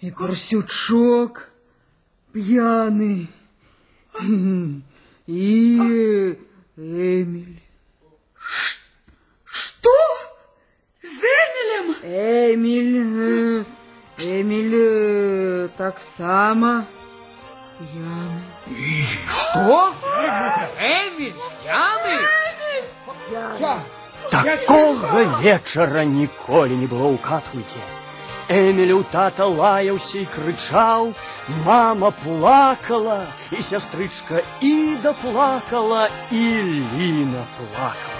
И 0.00 0.10
Парсючок 0.10 1.50
пьяный. 2.32 3.28
И 5.26 6.38
Эмиль. 6.76 7.60
што? 9.44 9.90
З 11.02 11.22
Эмілем? 12.01 12.01
Эмиль, 12.03 13.65
э, 14.19 14.19
Эмиль 14.19 14.75
э, 14.75 15.69
так 15.77 15.99
само 15.99 16.85
пьяный. 17.79 19.07
Что? 19.27 19.93
Эмиль, 20.77 21.35
пьяный? 21.63 22.27
Такога 24.29 25.39
вечара 25.41 26.03
ніколі 26.03 26.75
не 26.75 26.87
было 26.87 27.15
ў 27.15 27.17
катхуйце. 27.17 27.79
Эміль 28.49 28.91
у 28.91 29.03
тата 29.03 29.47
лаяўся 29.47 30.19
і 30.19 30.27
крычаў, 30.27 31.13
мама 31.63 32.11
плакала, 32.11 33.27
і 33.51 33.63
сястрычка 33.63 34.43
Іда 34.59 35.13
плакала, 35.23 36.09
і 36.31 36.43
Ліна 36.95 37.43
плакала. 37.55 38.10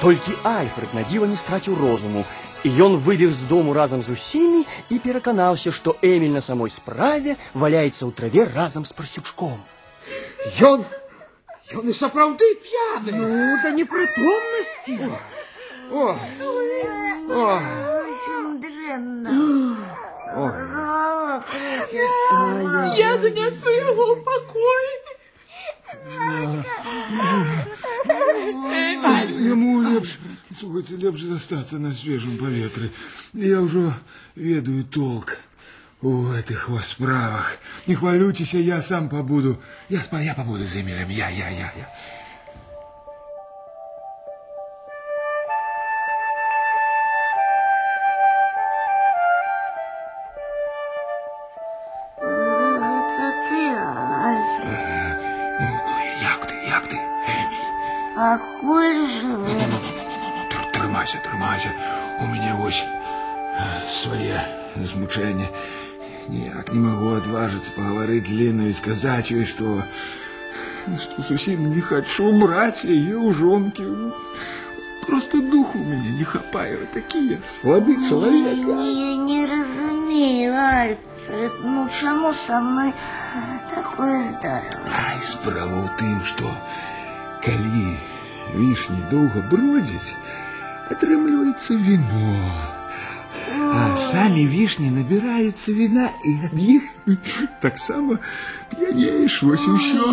Толькі 0.00 0.32
Альфред 0.42 0.92
на 0.94 1.02
дзіва 1.02 1.26
не 1.26 1.36
страціў 1.36 1.76
розуму, 1.80 2.24
і 2.64 2.68
ён 2.82 2.96
выбег 2.98 3.32
з 3.32 3.42
дому 3.48 3.72
разам 3.72 4.02
з 4.02 4.12
усімі 4.12 4.66
і 4.90 4.98
пераканаўся, 4.98 5.72
што 5.72 5.96
Эміль 6.02 6.34
на 6.34 6.40
самой 6.40 6.70
справе 6.70 7.36
валяецца 7.54 8.04
ў 8.04 8.12
траве 8.12 8.44
разам 8.50 8.84
з 8.84 8.92
парсючком. 8.92 9.62
Ён... 10.60 10.84
Ён 11.74 11.88
і 11.90 11.94
сапраўды 11.98 12.46
п'яны. 12.62 13.10
Ну, 13.10 13.58
да 13.62 13.70
непрытомнасці. 13.74 15.10
О, 15.90 16.14
о, 17.30 17.58
Дрэнна. 18.62 19.76
Голова 20.36 21.44
крысится. 21.50 22.94
Я 22.96 23.16
занясу 23.18 23.70
яго 23.70 24.04
ў 24.14 24.22
пакой. 24.22 25.09
Яму 29.41 29.81
лепш, 29.81 30.19
слухайце, 30.51 30.95
лепш 30.97 31.21
застацца 31.21 31.77
на 31.77 31.93
свежым 31.93 32.37
паветры. 32.37 32.91
Я 33.33 33.61
ўжо 33.61 33.93
ведаю 34.35 34.83
толк 34.83 35.37
у 36.01 36.31
этих 36.33 36.69
вот 36.69 36.85
справах. 36.85 37.57
Не 37.87 37.95
хвалюйтесь, 37.95 38.53
я 38.53 38.81
сам 38.81 39.09
побуду. 39.09 39.61
Я, 39.89 40.01
я 40.19 40.33
побуду 40.33 40.65
за 40.65 40.81
Эмилем. 40.81 41.09
Я, 41.09 41.29
я, 41.29 41.49
я, 41.49 41.73
я. 41.77 41.89
отважиться 67.70 67.72
поговорить 67.72 68.26
с 68.26 68.30
Линой 68.30 68.70
и 68.70 68.72
сказать 68.72 69.30
ей, 69.30 69.44
что, 69.44 69.84
что 71.00 71.22
совсем 71.22 71.72
не 71.72 71.80
хочу 71.80 72.36
брать 72.38 72.82
ее 72.84 73.18
у 73.18 73.32
жонки. 73.32 73.84
Просто 75.06 75.40
духу 75.40 75.78
у 75.78 75.84
меня 75.84 76.10
не 76.10 76.24
хапает. 76.24 76.90
Такие 76.92 77.34
я 77.34 77.38
слабый 77.46 77.96
человек. 78.08 78.56
Я 78.58 79.16
не 79.16 79.46
разумею, 79.46 80.54
Альфред. 80.56 81.52
Ну 81.62 81.88
чому 81.88 82.34
со 82.34 82.60
мной 82.60 82.92
такое 83.72 84.20
здарилось? 84.30 84.90
Ай, 84.90 85.22
справа 85.22 85.86
ў 85.86 85.88
тым, 86.02 86.18
што 86.26 86.50
калі 87.46 87.94
вішні 88.58 88.98
доўга 89.12 89.46
бродзяць, 89.46 90.18
атрымліваецца 90.90 91.78
віно. 91.78 92.50
А 93.72 93.96
самі 93.96 94.46
вішні 94.46 94.90
набіраюцца 94.90 95.72
віна, 95.72 96.08
і 96.24 96.32
ад 96.48 96.58
іх 96.60 96.82
таксама 97.60 98.18
п'янееш, 98.70 99.42
вось 99.42 99.66
і 99.66 99.72
ўсё. 99.76 100.06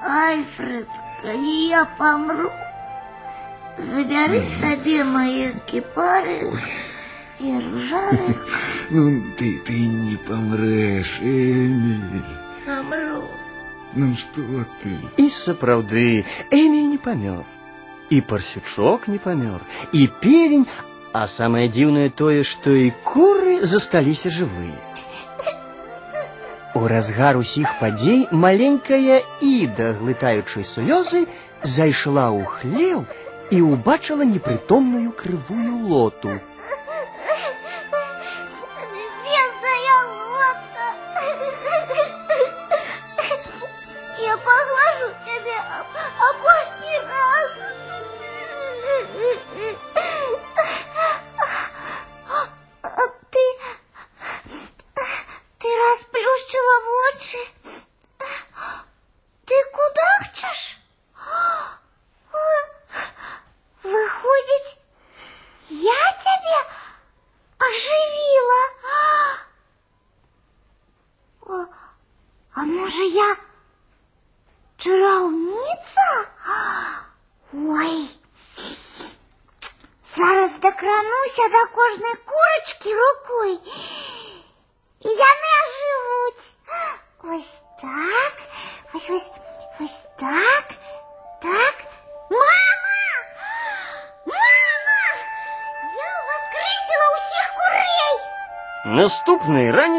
Альфред, 0.00 0.90
калі 1.22 1.54
я 1.70 1.84
помру, 1.98 2.50
забяры 3.78 4.42
сабе 4.48 5.04
мае 5.04 5.54
кіпары 5.70 6.52
і 7.40 7.54
ружары. 7.64 8.34
Ну, 8.90 9.22
ты, 9.38 9.58
ты 9.66 9.78
не 9.88 10.16
помреш, 10.16 11.18
Эміль. 11.22 12.22
Помру. 12.66 13.24
Ну, 13.94 14.14
што 14.14 14.42
ты? 14.82 14.94
І 15.16 15.30
сапраўды 15.30 16.24
Эміль 16.50 16.90
не 16.94 16.98
памёр. 16.98 17.44
І 18.10 18.20
парсючок 18.20 19.08
не 19.08 19.18
памёр, 19.18 19.60
і 19.92 20.06
певень, 20.20 20.66
а 21.14 21.26
самае 21.30 21.68
дзіўнае 21.68 22.08
тое, 22.10 22.42
што 22.42 22.74
і 22.74 22.90
куры 23.06 23.60
засталіся 23.72 24.32
жывыя. 24.34 24.80
У 26.74 26.88
разгар 26.90 27.36
усіх 27.38 27.70
падзей 27.80 28.26
маленькая 28.44 29.22
Іда, 29.40 29.92
глытаючы 30.00 30.64
слёзы, 30.66 31.26
зайшла 31.62 32.24
ў 32.34 32.42
хлеў 32.54 33.04
і 33.54 33.60
ўбачыла 33.62 34.26
непрытомную 34.26 35.12
крывую 35.20 35.86
лоту. 35.92 36.34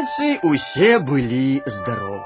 раніцай 0.00 0.38
усе 0.42 0.98
былі 0.98 1.60
здаровы. 1.66 2.24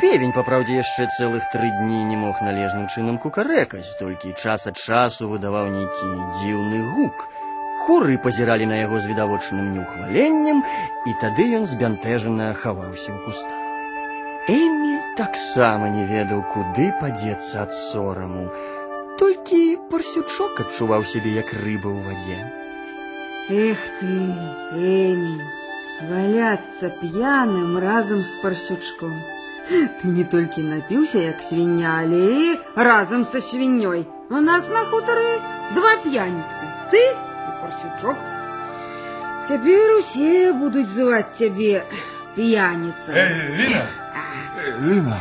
Певень, 0.00 0.32
па 0.32 0.42
праўдзе, 0.44 0.80
яшчэ 0.80 1.06
цэлых 1.08 1.44
тры 1.52 1.68
дні 1.80 2.04
не 2.04 2.16
мог 2.20 2.40
належным 2.44 2.86
чынам 2.88 3.16
кукарэкаць, 3.16 3.96
толькі 4.00 4.34
час 4.36 4.66
ад 4.68 4.76
часу 4.76 5.28
выдаваў 5.28 5.70
нейкі 5.72 6.08
дзіўны 6.36 6.80
гук. 6.92 7.28
Куры 7.86 8.18
пазіралі 8.20 8.66
на 8.68 8.76
яго 8.76 9.00
з 9.00 9.08
відавочным 9.08 9.72
неўхваленнем, 9.72 10.60
і 11.08 11.12
тады 11.22 11.46
ён 11.56 11.64
збянтэжана 11.64 12.52
хаваўся 12.52 13.08
ў 13.08 13.18
кустах. 13.24 13.56
Эміль 14.52 15.16
таксама 15.16 15.88
не 15.88 16.04
ведаў, 16.12 16.44
куды 16.52 16.90
падзецца 17.00 17.64
ад 17.64 17.72
сораму. 17.72 18.50
Толькі 19.16 19.80
парсючок 19.88 20.60
адчуваў 20.66 21.08
сябе 21.08 21.40
як 21.40 21.56
рыба 21.56 21.88
ў 21.88 22.00
вадзе. 22.04 22.38
Эх 23.48 23.80
ты, 24.00 24.12
Эмиль, 24.76 25.40
валяться 26.02 26.90
пьяным 26.90 27.78
разом 27.78 28.20
с 28.20 28.34
Парсючком. 28.42 29.22
Ты 29.68 30.08
не 30.08 30.24
только 30.24 30.60
напился, 30.60 31.18
як 31.18 31.42
свинья, 31.42 31.98
але 32.00 32.54
и 32.54 32.60
разом 32.74 33.24
со 33.24 33.40
свиньей. 33.40 34.08
У 34.28 34.36
нас 34.36 34.68
на 34.68 34.84
хуторе 34.86 35.40
два 35.74 35.96
пьяницы, 36.02 36.64
ты 36.90 36.96
и 36.96 37.60
Парсючок. 37.60 38.16
Теперь 39.48 40.00
все 40.00 40.52
будут 40.52 40.88
звать 40.88 41.32
тебе 41.32 41.84
пьяница. 42.34 43.12
Ліна! 43.12 43.86
Ліна, 44.82 45.20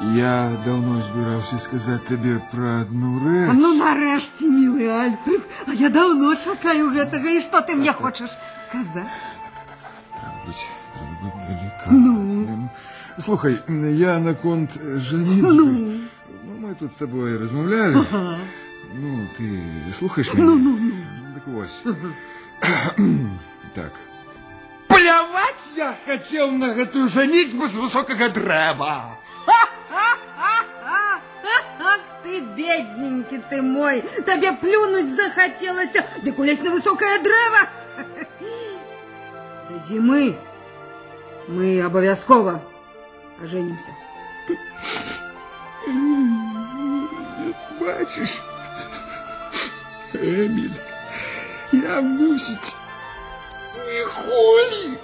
я 0.00 0.50
давно 0.64 1.02
збирався 1.02 1.58
сказати 1.58 2.00
тобі 2.08 2.40
про 2.52 2.80
одну 2.80 3.20
реч. 3.24 3.50
Ну, 3.54 3.74
нарешті, 3.74 4.50
милый 4.50 4.88
Альфред, 4.88 5.40
а 5.66 5.72
я 5.72 5.88
давно 5.88 6.36
шукаю 6.36 6.90
гэтага, 6.90 7.28
і 7.30 7.40
што 7.40 7.60
ты 7.60 7.76
мне 7.76 7.92
хочаш 7.92 8.30
сказаць? 8.68 9.06
Треба 10.93 11.17
бути 11.21 11.35
делікатним. 11.49 12.69
Слухай, 13.19 13.59
я 13.91 14.19
на 14.19 14.33
конт 14.33 14.71
женитьбы. 14.81 16.09
Ну, 16.43 16.67
мы 16.67 16.75
тут 16.75 16.91
с 16.91 16.95
тобой 16.95 17.37
размовляли. 17.37 17.97
Ну, 18.93 19.27
ты 19.37 19.91
слухаешь 19.93 20.33
меня? 20.33 20.45
Ну, 20.45 20.55
ну, 20.55 20.77
ну. 20.79 20.91
Так 21.33 21.43
ось. 21.55 21.83
Так. 23.75 23.91
Плевать 24.87 25.69
я 25.75 25.95
хотел 26.05 26.51
на 26.51 26.65
эту 26.65 27.07
женитьбу 27.07 27.67
с 27.67 27.75
высокого 27.75 28.29
древа. 28.29 29.17
Ах 31.81 31.99
ты, 32.23 32.41
бедненький 32.41 33.41
ты 33.49 33.61
мой, 33.61 34.01
тебе 34.25 34.53
плюнуть 34.53 35.11
захотелось, 35.15 35.91
да 36.23 36.31
кулесь 36.31 36.61
на 36.61 36.71
высокое 36.71 37.19
древо 37.21 37.69
До 39.78 39.78
зимы 39.78 40.36
мы 41.48 41.80
обовязково 41.80 42.62
оженимся. 43.42 43.90
Бачиш, 47.80 48.40
Еміль, 50.14 50.70
я 51.72 52.00
мусить 52.00 52.74
ніколи, 53.94 54.96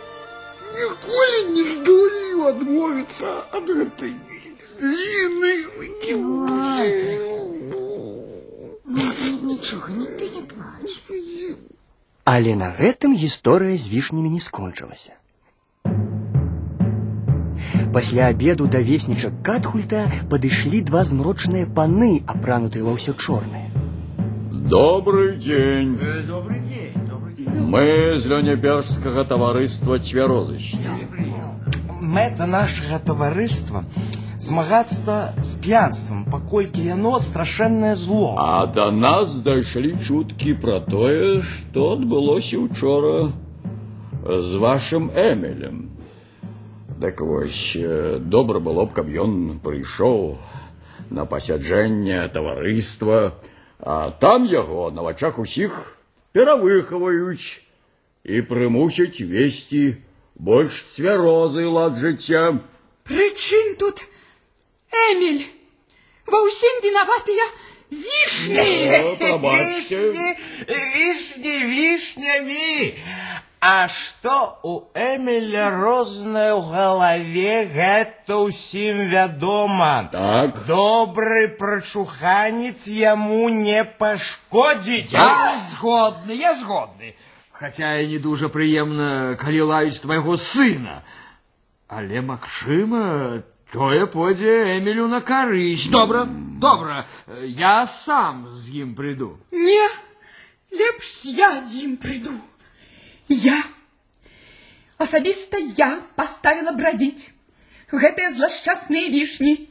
ніколи 0.75 1.57
не 1.57 1.65
здолею 1.65 2.45
відмовитися 2.45 3.43
від 3.55 3.71
этой 3.71 4.15
Ліни. 4.83 5.65
Нічого, 9.43 9.89
ні 9.89 10.07
ти 10.07 10.25
не 10.25 10.43
плач. 10.43 11.01
Але 12.25 12.55
на 12.55 12.71
гэтым 12.71 13.17
гісторыя 13.17 13.77
з 13.77 13.89
вішнямі 13.91 14.31
не 14.31 14.41
скончылася. 14.41 15.13
Пасля 17.93 18.29
абеду 18.31 18.67
да 18.71 18.79
веснічак 18.79 19.43
Катхульта 19.43 20.07
падышлі 20.31 20.81
два 20.87 21.03
змрочныя 21.05 21.67
паны, 21.67 22.23
апранутыя 22.27 22.87
ва 22.87 22.95
ўсё 22.95 23.17
чорнае. 23.19 23.67
Добрый 24.71 25.37
день. 25.39 25.99
Добрый 26.29 26.61
день, 26.61 26.95
добрый 27.11 27.21
Мы 27.75 28.19
з 28.19 28.27
Лёнебежскага 28.27 29.25
таварыства 29.25 29.99
цвярозышча. 29.99 30.95
Мэта 32.01 32.47
нашага 32.47 32.99
таварыства 32.99 33.85
змагацца 34.45 35.35
з 35.39 35.53
п'янствам, 35.61 36.25
паколькі 36.25 36.85
яно 36.85 37.19
страшэннае 37.19 37.95
зло. 37.97 38.37
А 38.39 38.67
до 38.67 38.91
нас 38.91 39.37
дайшлі 39.45 39.97
чуткі 40.01 40.55
пра 40.61 40.81
тое, 40.81 41.43
што 41.43 41.93
адбылося 41.99 42.59
учора 42.59 43.33
з 44.25 44.57
вашым 44.57 45.11
Эмілем. 45.15 45.91
Так 47.01 47.21
вось, 47.21 47.73
э, 47.77 48.19
добра 48.19 48.61
было 48.61 48.85
б, 48.85 48.93
каб 48.93 49.09
ён 49.09 49.61
прыйшоў 49.65 50.37
на 51.09 51.25
пасяджэнне 51.25 52.29
таварыства, 52.29 53.41
а 53.79 54.11
там 54.11 54.45
яго 54.45 54.91
на 54.91 55.03
вачах 55.03 55.39
усіх 55.39 55.97
перавыхаваюць 56.33 57.65
і 58.25 58.43
прымусяць 58.45 59.25
весці 59.25 59.97
больш 60.37 60.85
цвярозы 60.93 61.67
лад 61.67 61.97
жыцця. 61.97 62.61
Прычым 63.09 63.75
тут 63.81 64.05
Эміль? 65.11 65.45
Ва 66.27 66.39
ўсім 66.47 66.81
вінаватыя 66.85 67.47
вішні. 67.91 69.03
О, 69.05 69.17
прабачце. 69.17 70.37
Вішні, 70.69 71.57
вішнямі. 71.65 72.95
А 73.61 73.89
што 73.93 74.57
у 74.65 74.89
Эміля 74.97 75.69
рознае 75.69 76.57
ў 76.57 76.65
галаве, 76.65 77.69
гэта 77.69 78.39
ўсім 78.49 79.13
вядома. 79.13 80.09
Так. 80.09 80.65
Добры 80.65 81.53
прачуханец 81.61 82.89
яму 82.89 83.53
не 83.53 83.85
пашкодзіць. 83.85 85.13
Я 85.13 85.61
згодны, 85.77 86.41
я 86.41 86.55
згодны. 86.57 87.13
Хаця 87.53 88.01
і 88.01 88.09
не 88.09 88.19
дуже 88.19 88.49
прыемна, 88.49 89.37
калі 89.37 89.69
лаюць 89.69 90.01
твайго 90.01 90.41
сына. 90.41 91.05
Але, 91.85 92.25
магчыма, 92.25 93.45
тое 93.75 94.07
пойдзе 94.07 94.79
Эмілю 94.79 95.09
на 95.09 95.21
карысць. 95.21 95.91
Добра, 95.91 96.25
добра, 96.27 97.07
я 97.43 97.87
сам 97.87 98.49
з 98.51 98.85
ім 98.85 98.95
прыйду. 98.95 99.39
Не, 99.51 99.89
лепш 100.71 101.27
я 101.27 101.61
з 101.61 101.85
ім 101.85 101.97
прыйду. 101.97 102.37
Я, 103.29 103.63
асабіста 104.99 105.59
я 105.79 106.01
паставіла 106.17 106.73
брадзіць 106.73 107.31
гэтыя 107.93 108.31
злашчасныя 108.31 109.11
вішні. 109.11 109.67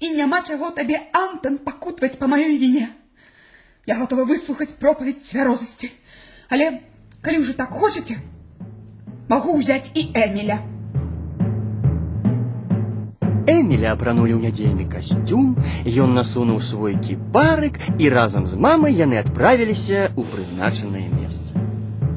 І 0.00 0.10
няма 0.16 0.42
чаго 0.42 0.70
табе, 0.70 1.00
Антон, 1.12 1.58
пакутваць 1.58 2.16
па 2.16 2.26
маёй 2.26 2.56
віне. 2.56 2.88
Я 3.86 3.94
гатова 4.00 4.24
выслухаць 4.24 4.72
пропаведь 4.80 5.20
цвярозасці. 5.20 5.90
Але, 6.48 6.80
калі 7.22 7.44
ўжо 7.44 7.52
так 7.58 7.70
хочаце, 7.70 8.16
магу 9.28 9.58
ўзяць 9.58 9.92
і 9.94 10.08
Эміля. 10.16 10.64
Эміля 13.50 13.94
апранулі 13.96 14.36
ў 14.38 14.40
нядзельны 14.46 14.84
касцюм, 14.86 15.56
ён 16.04 16.14
насунуў 16.14 16.60
свой 16.62 16.94
кіпарык 16.94 17.80
і 17.98 18.10
разам 18.14 18.46
з 18.46 18.54
мамай 18.54 18.94
яны 18.94 19.18
адправіліся 19.18 20.14
ў 20.14 20.22
прызначанае 20.34 21.08
месца. 21.10 21.58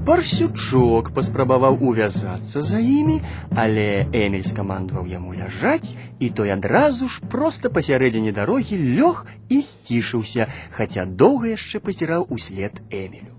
Парсючок 0.05 1.09
паспрабаваў 1.15 1.79
увязацца 1.89 2.61
за 2.61 2.79
імі, 2.79 3.21
але 3.55 4.05
Эміль 4.11 4.43
скамандаваў 4.45 5.07
яму 5.07 5.33
ляжаць, 5.33 5.95
і 6.19 6.29
той 6.29 6.53
адразу 6.57 7.07
ж 7.07 7.23
проста 7.35 7.71
пасярэдзіне 7.71 8.35
дарогі 8.35 8.77
лёг 8.99 9.23
і 9.49 9.63
сцішыўся, 9.63 10.51
хаця 10.75 11.07
доўга 11.07 11.55
яшчэ 11.55 11.79
пазіраў 11.79 12.27
услед 12.29 12.83
Эмілю. 12.91 13.36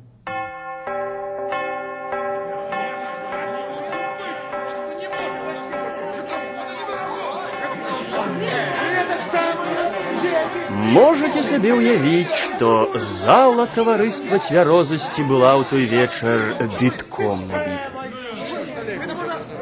Можете 10.79 11.43
сабе 11.43 11.73
ўявіць, 11.75 12.35
што 12.35 12.91
зала 12.99 13.67
таварыства 13.67 14.39
цвярозасці 14.39 15.27
была 15.31 15.55
ў 15.59 15.63
той 15.71 15.85
вечар 15.91 16.39
бітком 16.79 17.47
набіта. 17.51 17.91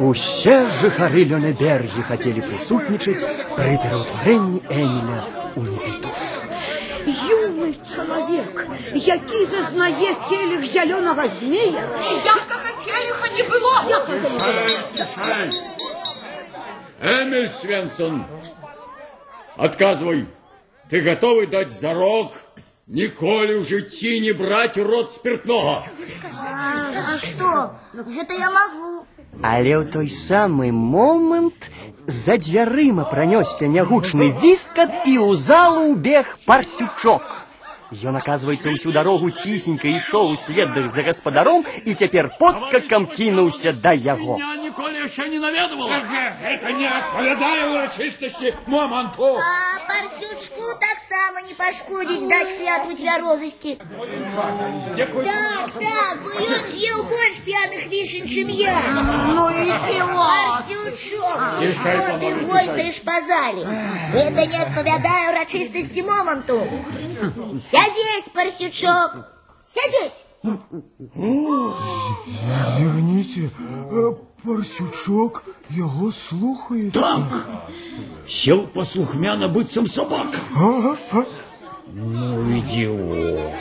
Усе 0.03 0.57
жыхары 0.81 1.23
Лёнебергі 1.31 2.03
хацелі 2.09 2.43
прысутнічаць 2.43 3.23
пры 3.57 3.75
пераўтварэнні 3.83 4.61
Эміля 4.69 5.19
ў 5.55 5.62
непітушча. 5.69 6.41
Юный 7.07 7.75
чалавек, 7.87 8.67
які 8.95 9.45
зазнае 9.53 10.12
келіх 10.29 10.67
зялёнага 10.67 11.27
змея. 11.29 11.87
Якага 12.25 12.71
келіха 12.85 13.29
не 13.37 13.43
было. 13.47 13.75
Тишай! 14.95 15.51
Эмиль 17.01 17.49
Свенсон, 17.49 18.25
отказывай. 19.57 20.27
Ты 20.91 21.01
готовы 21.01 21.47
дать 21.47 21.73
зарок 21.73 22.37
ніколі 22.87 23.59
ў 23.59 23.62
жыцці 23.65 24.21
не 24.21 24.33
браць 24.37 24.77
у 24.77 24.85
рот 24.85 25.12
спиртного? 25.12 25.87
А, 26.37 26.91
а 26.93 27.19
что? 27.19 27.75
Это 27.95 28.35
я 28.37 28.51
могу. 28.51 29.07
Але 29.41 29.81
ў 29.81 29.88
той 29.88 30.09
самы 30.12 30.69
момант 30.73 31.71
за 32.07 32.37
дзвярыма 32.37 33.09
пранёсся 33.09 33.65
нягучны 33.65 34.29
віскат 34.45 35.09
і 35.09 35.15
ў 35.17 35.37
залу 35.41 35.97
ўбег 35.97 36.37
парсючок. 36.45 37.25
Ён, 37.93 38.17
оказывается, 38.17 38.71
усю 38.71 38.91
дарогу 38.93 39.31
ціхенька 39.31 39.87
ішоў 39.88 40.33
услед 40.33 40.73
за 40.91 41.03
гаспадаром 41.03 41.65
і 41.85 41.95
цяпер 41.95 42.31
подскакам 42.41 43.07
кінуўся 43.07 43.73
да 43.73 43.93
яго. 43.93 44.38
Я 44.41 44.57
ніколі 44.57 44.97
яшчэ 45.05 45.29
не 45.29 45.38
наведывал. 45.38 45.93
Это 45.93 46.73
не 46.73 46.88
адпавядае 46.88 47.69
ўрачыстасці 47.69 48.55
моманту. 48.67 49.37
А 49.37 49.77
парсючку 49.85 50.65
таксама 50.81 51.45
не 51.45 51.55
пашкодзіць 51.55 52.25
даць 52.33 52.57
клятву 52.57 52.97
цвярозасці. 52.97 53.77
Так, 54.97 55.69
так, 55.77 56.17
бо 56.25 56.31
ён 56.33 56.65
з'еў 56.73 56.99
больш 57.12 57.37
п'яных 57.45 57.93
вішень, 57.93 58.25
чым 58.25 58.49
я. 58.49 58.81
Ну 59.37 59.51
і 59.53 59.69
чего? 59.85 60.25
Парсючок, 60.33 61.38
і 61.61 61.67
Тишай, 61.67 61.97
што 62.01 62.09
ты 62.09 62.33
панове, 62.33 62.47
гойсаеш 62.49 63.05
па 63.05 63.21
зале? 63.21 63.69
Гэта 64.17 64.49
не 64.49 64.59
адпавядае 64.65 65.25
ўрачыстасці 65.29 66.09
моманту. 66.09 66.59
Сядзець, 67.78 68.30
парсючок, 68.34 69.12
сядзець. 69.74 70.22
Верніце, 72.78 73.50
парсючок 74.44 75.44
яго 75.70 76.12
слухае. 76.12 76.90
Так, 76.92 77.22
сел 78.28 78.68
послухмяно 78.68 79.48
быццам 79.50 79.88
собака. 79.88 80.40
Ну, 81.94 82.60
идиот. 82.60 83.54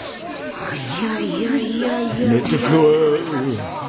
Ну, 2.19 2.41
так, 2.41 2.61
э, 2.73 3.87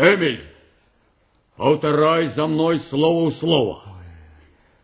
Эмиль, 0.00 0.44
повторай 1.56 2.26
за 2.28 2.46
мной 2.46 2.78
слово 2.78 3.28
ў 3.28 3.32
слово. 3.32 3.82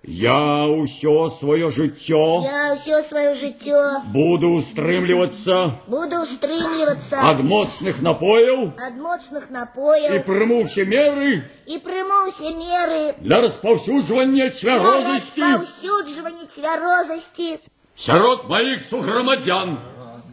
Я 0.04 0.66
ўсё 0.66 1.28
свое 1.30 1.70
жыццё 1.70 2.42
Я 2.42 2.74
ўсё 2.74 3.02
сваё 3.06 3.34
жыццё 3.38 4.00
буду 4.10 4.48
устрымлівацца 4.58 5.84
буду 5.86 6.26
стрымлівацца 6.26 7.22
ад 7.22 7.44
моцных 7.46 8.02
напояў 8.02 8.74
ад 8.82 8.96
моцных 8.98 9.46
і 9.46 9.52
напояў 9.54 10.18
прыму 10.26 10.66
ўсе 10.66 10.88
меры 10.90 11.46
і 11.70 11.78
прыму 11.78 12.18
ўсе 12.32 12.50
меры 12.50 13.14
для 13.22 13.46
распаўсюджвання 13.46 14.50
для 14.50 14.58
цвярозасці 14.58 15.46
распаўсюджвання 15.46 16.50
цвярозасці 16.50 17.50
сярод 17.94 18.50
маіх 18.50 18.82
суграмадзян. 18.82 19.78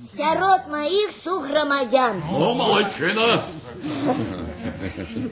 сярод 0.10 0.62
маіх 0.72 1.12
суграмадзян. 1.14 2.24
О, 2.34 2.54
малайчына! 2.56 3.46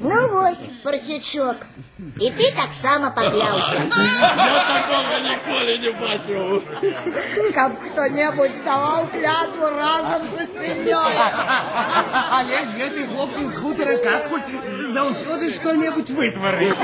Ну 0.02 0.28
вось, 0.32 0.70
парсючок, 0.84 1.58
і 2.20 2.30
ты 2.30 2.52
таксама 2.56 3.12
пакляўся. 3.12 3.82
Я 3.96 4.64
такога 4.68 5.20
ніколі 5.26 5.78
не 5.84 5.92
бачыў. 6.02 6.62
Каб 7.54 7.72
хто-небудзь 7.84 8.62
даваў 8.66 9.08
клятву 9.14 9.70
разам 9.76 10.22
са 10.36 10.46
свіньёй. 10.46 11.16
Але 12.38 12.58
ж 12.64 12.68
гэты 12.80 13.08
хлопчык 13.08 13.48
з 13.48 13.56
хутара 13.56 13.98
Катхуль 13.98 14.46
заўсёды 14.94 15.50
што-небудзь 15.50 16.12
вытварыць. 16.12 16.78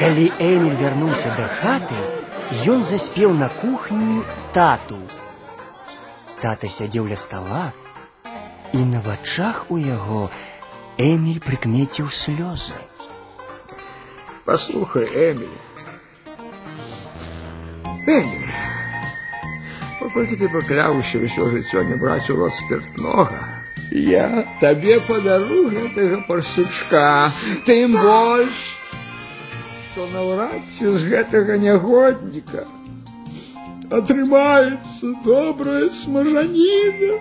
Калі 0.00 0.26
Эміль 0.40 0.76
вярнуўся 0.80 1.32
да 1.36 1.46
хаты, 1.60 2.00
ён 2.72 2.82
заспеў 2.82 3.32
на 3.34 3.48
кухні 3.48 4.22
тату. 4.52 4.98
Тата 6.40 6.68
сядзеў 6.68 7.08
ля 7.10 7.16
стала, 7.16 7.72
і 8.72 8.84
на 8.84 9.00
вачах 9.00 9.66
у 9.68 9.78
яго 9.78 10.30
Эміль 10.98 11.40
прыкмеціў 11.44 12.08
слёзы. 12.08 12.76
Послухай, 14.44 15.08
Эміль. 15.12 15.58
Эміль, 18.06 18.54
паколькі 20.00 20.36
ты 20.38 20.48
пакляўся 20.48 21.18
ўсё 21.18 21.50
жыццё 21.50 21.82
не 21.82 21.96
браць 21.98 22.30
у 22.30 22.36
рот 22.38 22.54
спиртнога, 22.54 23.42
я 23.90 24.46
табе 24.60 25.00
падару 25.08 25.66
гэтага 25.72 26.22
парсючка, 26.28 27.34
тым 27.66 27.98
больш, 27.98 28.79
што 29.90 30.08
наўрад 30.14 30.66
ці 30.72 30.96
з 30.96 31.12
гэтага 31.12 31.60
нягодніка 31.62 32.66
атрымаецца 33.90 35.14
добрая 35.24 35.88
смажаніна. 35.90 37.18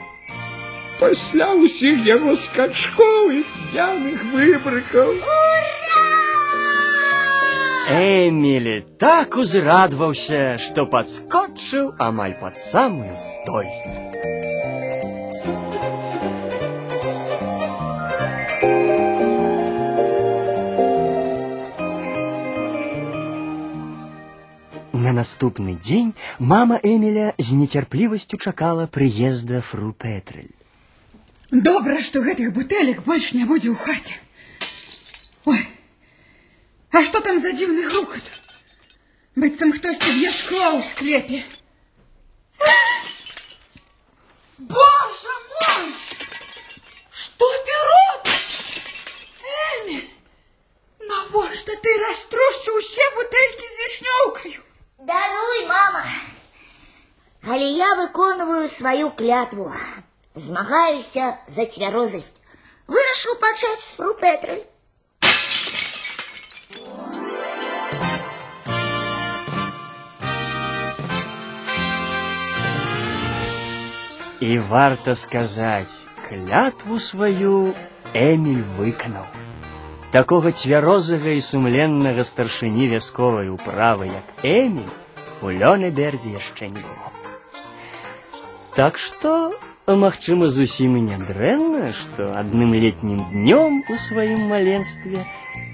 Пасля 0.99 1.51
ўсіх 1.59 2.05
яго 2.07 2.35
скачкоў 2.39 3.31
і 3.37 3.41
п'яных 3.71 4.23
выбрыкаў. 4.33 5.11
Эмілі 7.95 8.77
так 8.97 9.35
узрадваўся, 9.37 10.57
што 10.57 10.87
падскочыў 10.89 11.93
амаль 12.01 12.33
пад 12.41 12.57
самую 12.57 13.13
столь. 13.27 13.69
На 25.09 25.11
наступны 25.13 25.75
дзень 25.79 26.13
мама 26.39 26.79
Эміля 26.83 27.33
з 27.37 27.57
нецярплівасцю 27.59 28.37
чакала 28.37 28.85
прыезда 28.87 29.61
фру 29.61 29.91
Петрэль. 29.93 30.53
Добра, 31.51 31.99
што 32.01 32.21
гэтых 32.25 32.53
бутэлек 32.53 33.03
больш 33.03 33.33
не 33.33 33.45
будзе 33.45 33.69
ў 33.71 33.77
хаце. 33.77 34.15
Ой, 35.45 35.61
а 36.91 37.03
што 37.03 37.21
там 37.21 37.39
за 37.39 37.53
дзіўны 37.53 37.85
грукат? 37.91 38.25
Быццам 39.35 39.75
хтосьці 39.75 40.09
б'е 40.15 40.31
шкло 40.31 40.79
ў 40.79 40.81
склепе. 40.81 41.43
Боже 44.57 45.33
мой! 45.51 45.68
выконваю 58.19 58.69
сваю 58.69 59.09
клятву. 59.11 59.71
Змагаюся 60.35 61.37
за 61.47 61.65
цвярозасць. 61.65 62.41
Вырашыў 62.87 63.35
пачаць 63.41 63.81
з 63.81 63.91
фру 63.97 64.13
Петраль. 64.21 64.63
І 74.41 74.59
варта 74.59 75.15
сказаць, 75.15 75.95
клятву 76.27 76.99
сваю 76.99 77.73
Эміль 78.13 78.61
выканаў. 78.77 79.25
Такога 80.11 80.51
цвярозага 80.51 81.33
і 81.35 81.41
сумленнага 81.41 82.23
старшыні 82.23 82.87
вясковай 82.91 83.49
управы, 83.49 84.11
як 84.11 84.45
Эміль, 84.45 84.93
у 85.41 85.49
Лёнебердзе 85.51 86.37
яшчэ 86.37 86.69
не 86.69 86.79
было. 86.79 87.28
Так 88.75 88.97
што, 88.97 89.53
магчыма, 89.87 90.49
зусім 90.51 90.97
і 90.99 91.01
нядрэнна, 91.07 91.93
што 91.93 92.33
адным 92.35 92.73
летнім 92.75 93.23
днём 93.31 93.83
у 93.89 93.97
сваім 94.07 94.49
маленстве 94.51 95.23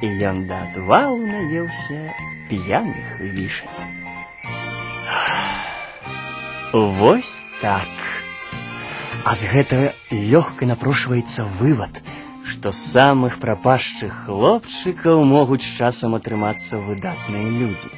ён 0.01 0.45
да 0.49 0.59
адвалу 0.67 1.25
наеўся 1.25 2.13
п'яных 2.49 3.21
вішань. 3.21 3.91
Вось 6.73 7.43
так. 7.61 7.89
А 9.25 9.35
з 9.35 9.45
гэтага 9.45 9.91
лёгка 10.11 10.65
напрошваецца 10.65 11.45
вывад, 11.59 12.01
што 12.47 12.71
з 12.71 12.79
самых 12.93 13.37
прапашчых 13.43 14.25
хлопчыкаў 14.25 15.21
могуць 15.23 15.61
з 15.61 15.73
часам 15.77 16.15
атрымацца 16.17 16.81
выдатныя 16.81 17.49
людзі. 17.59 17.91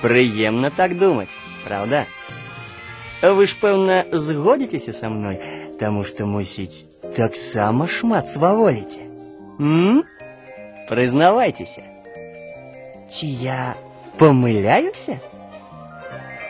Прыемна 0.00 0.70
так 0.70 0.96
думаць, 0.98 1.32
правда? 1.66 2.06
Вы 3.22 3.46
ж, 3.46 3.54
пэўна, 3.60 4.04
згодзіцеся 4.10 4.92
са 4.92 5.08
мной, 5.08 5.38
таму 5.78 6.02
што, 6.02 6.26
мусіць, 6.26 6.84
таксама 7.14 7.86
шмат 7.86 8.28
сваволіце. 8.28 8.98
М? 9.60 10.02
Прызнавайцеся. 10.88 11.86
Ці 13.12 13.26
я 13.26 13.74
памыляюся? 14.18 15.20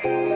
Thank 0.02 0.31
you. 0.31 0.36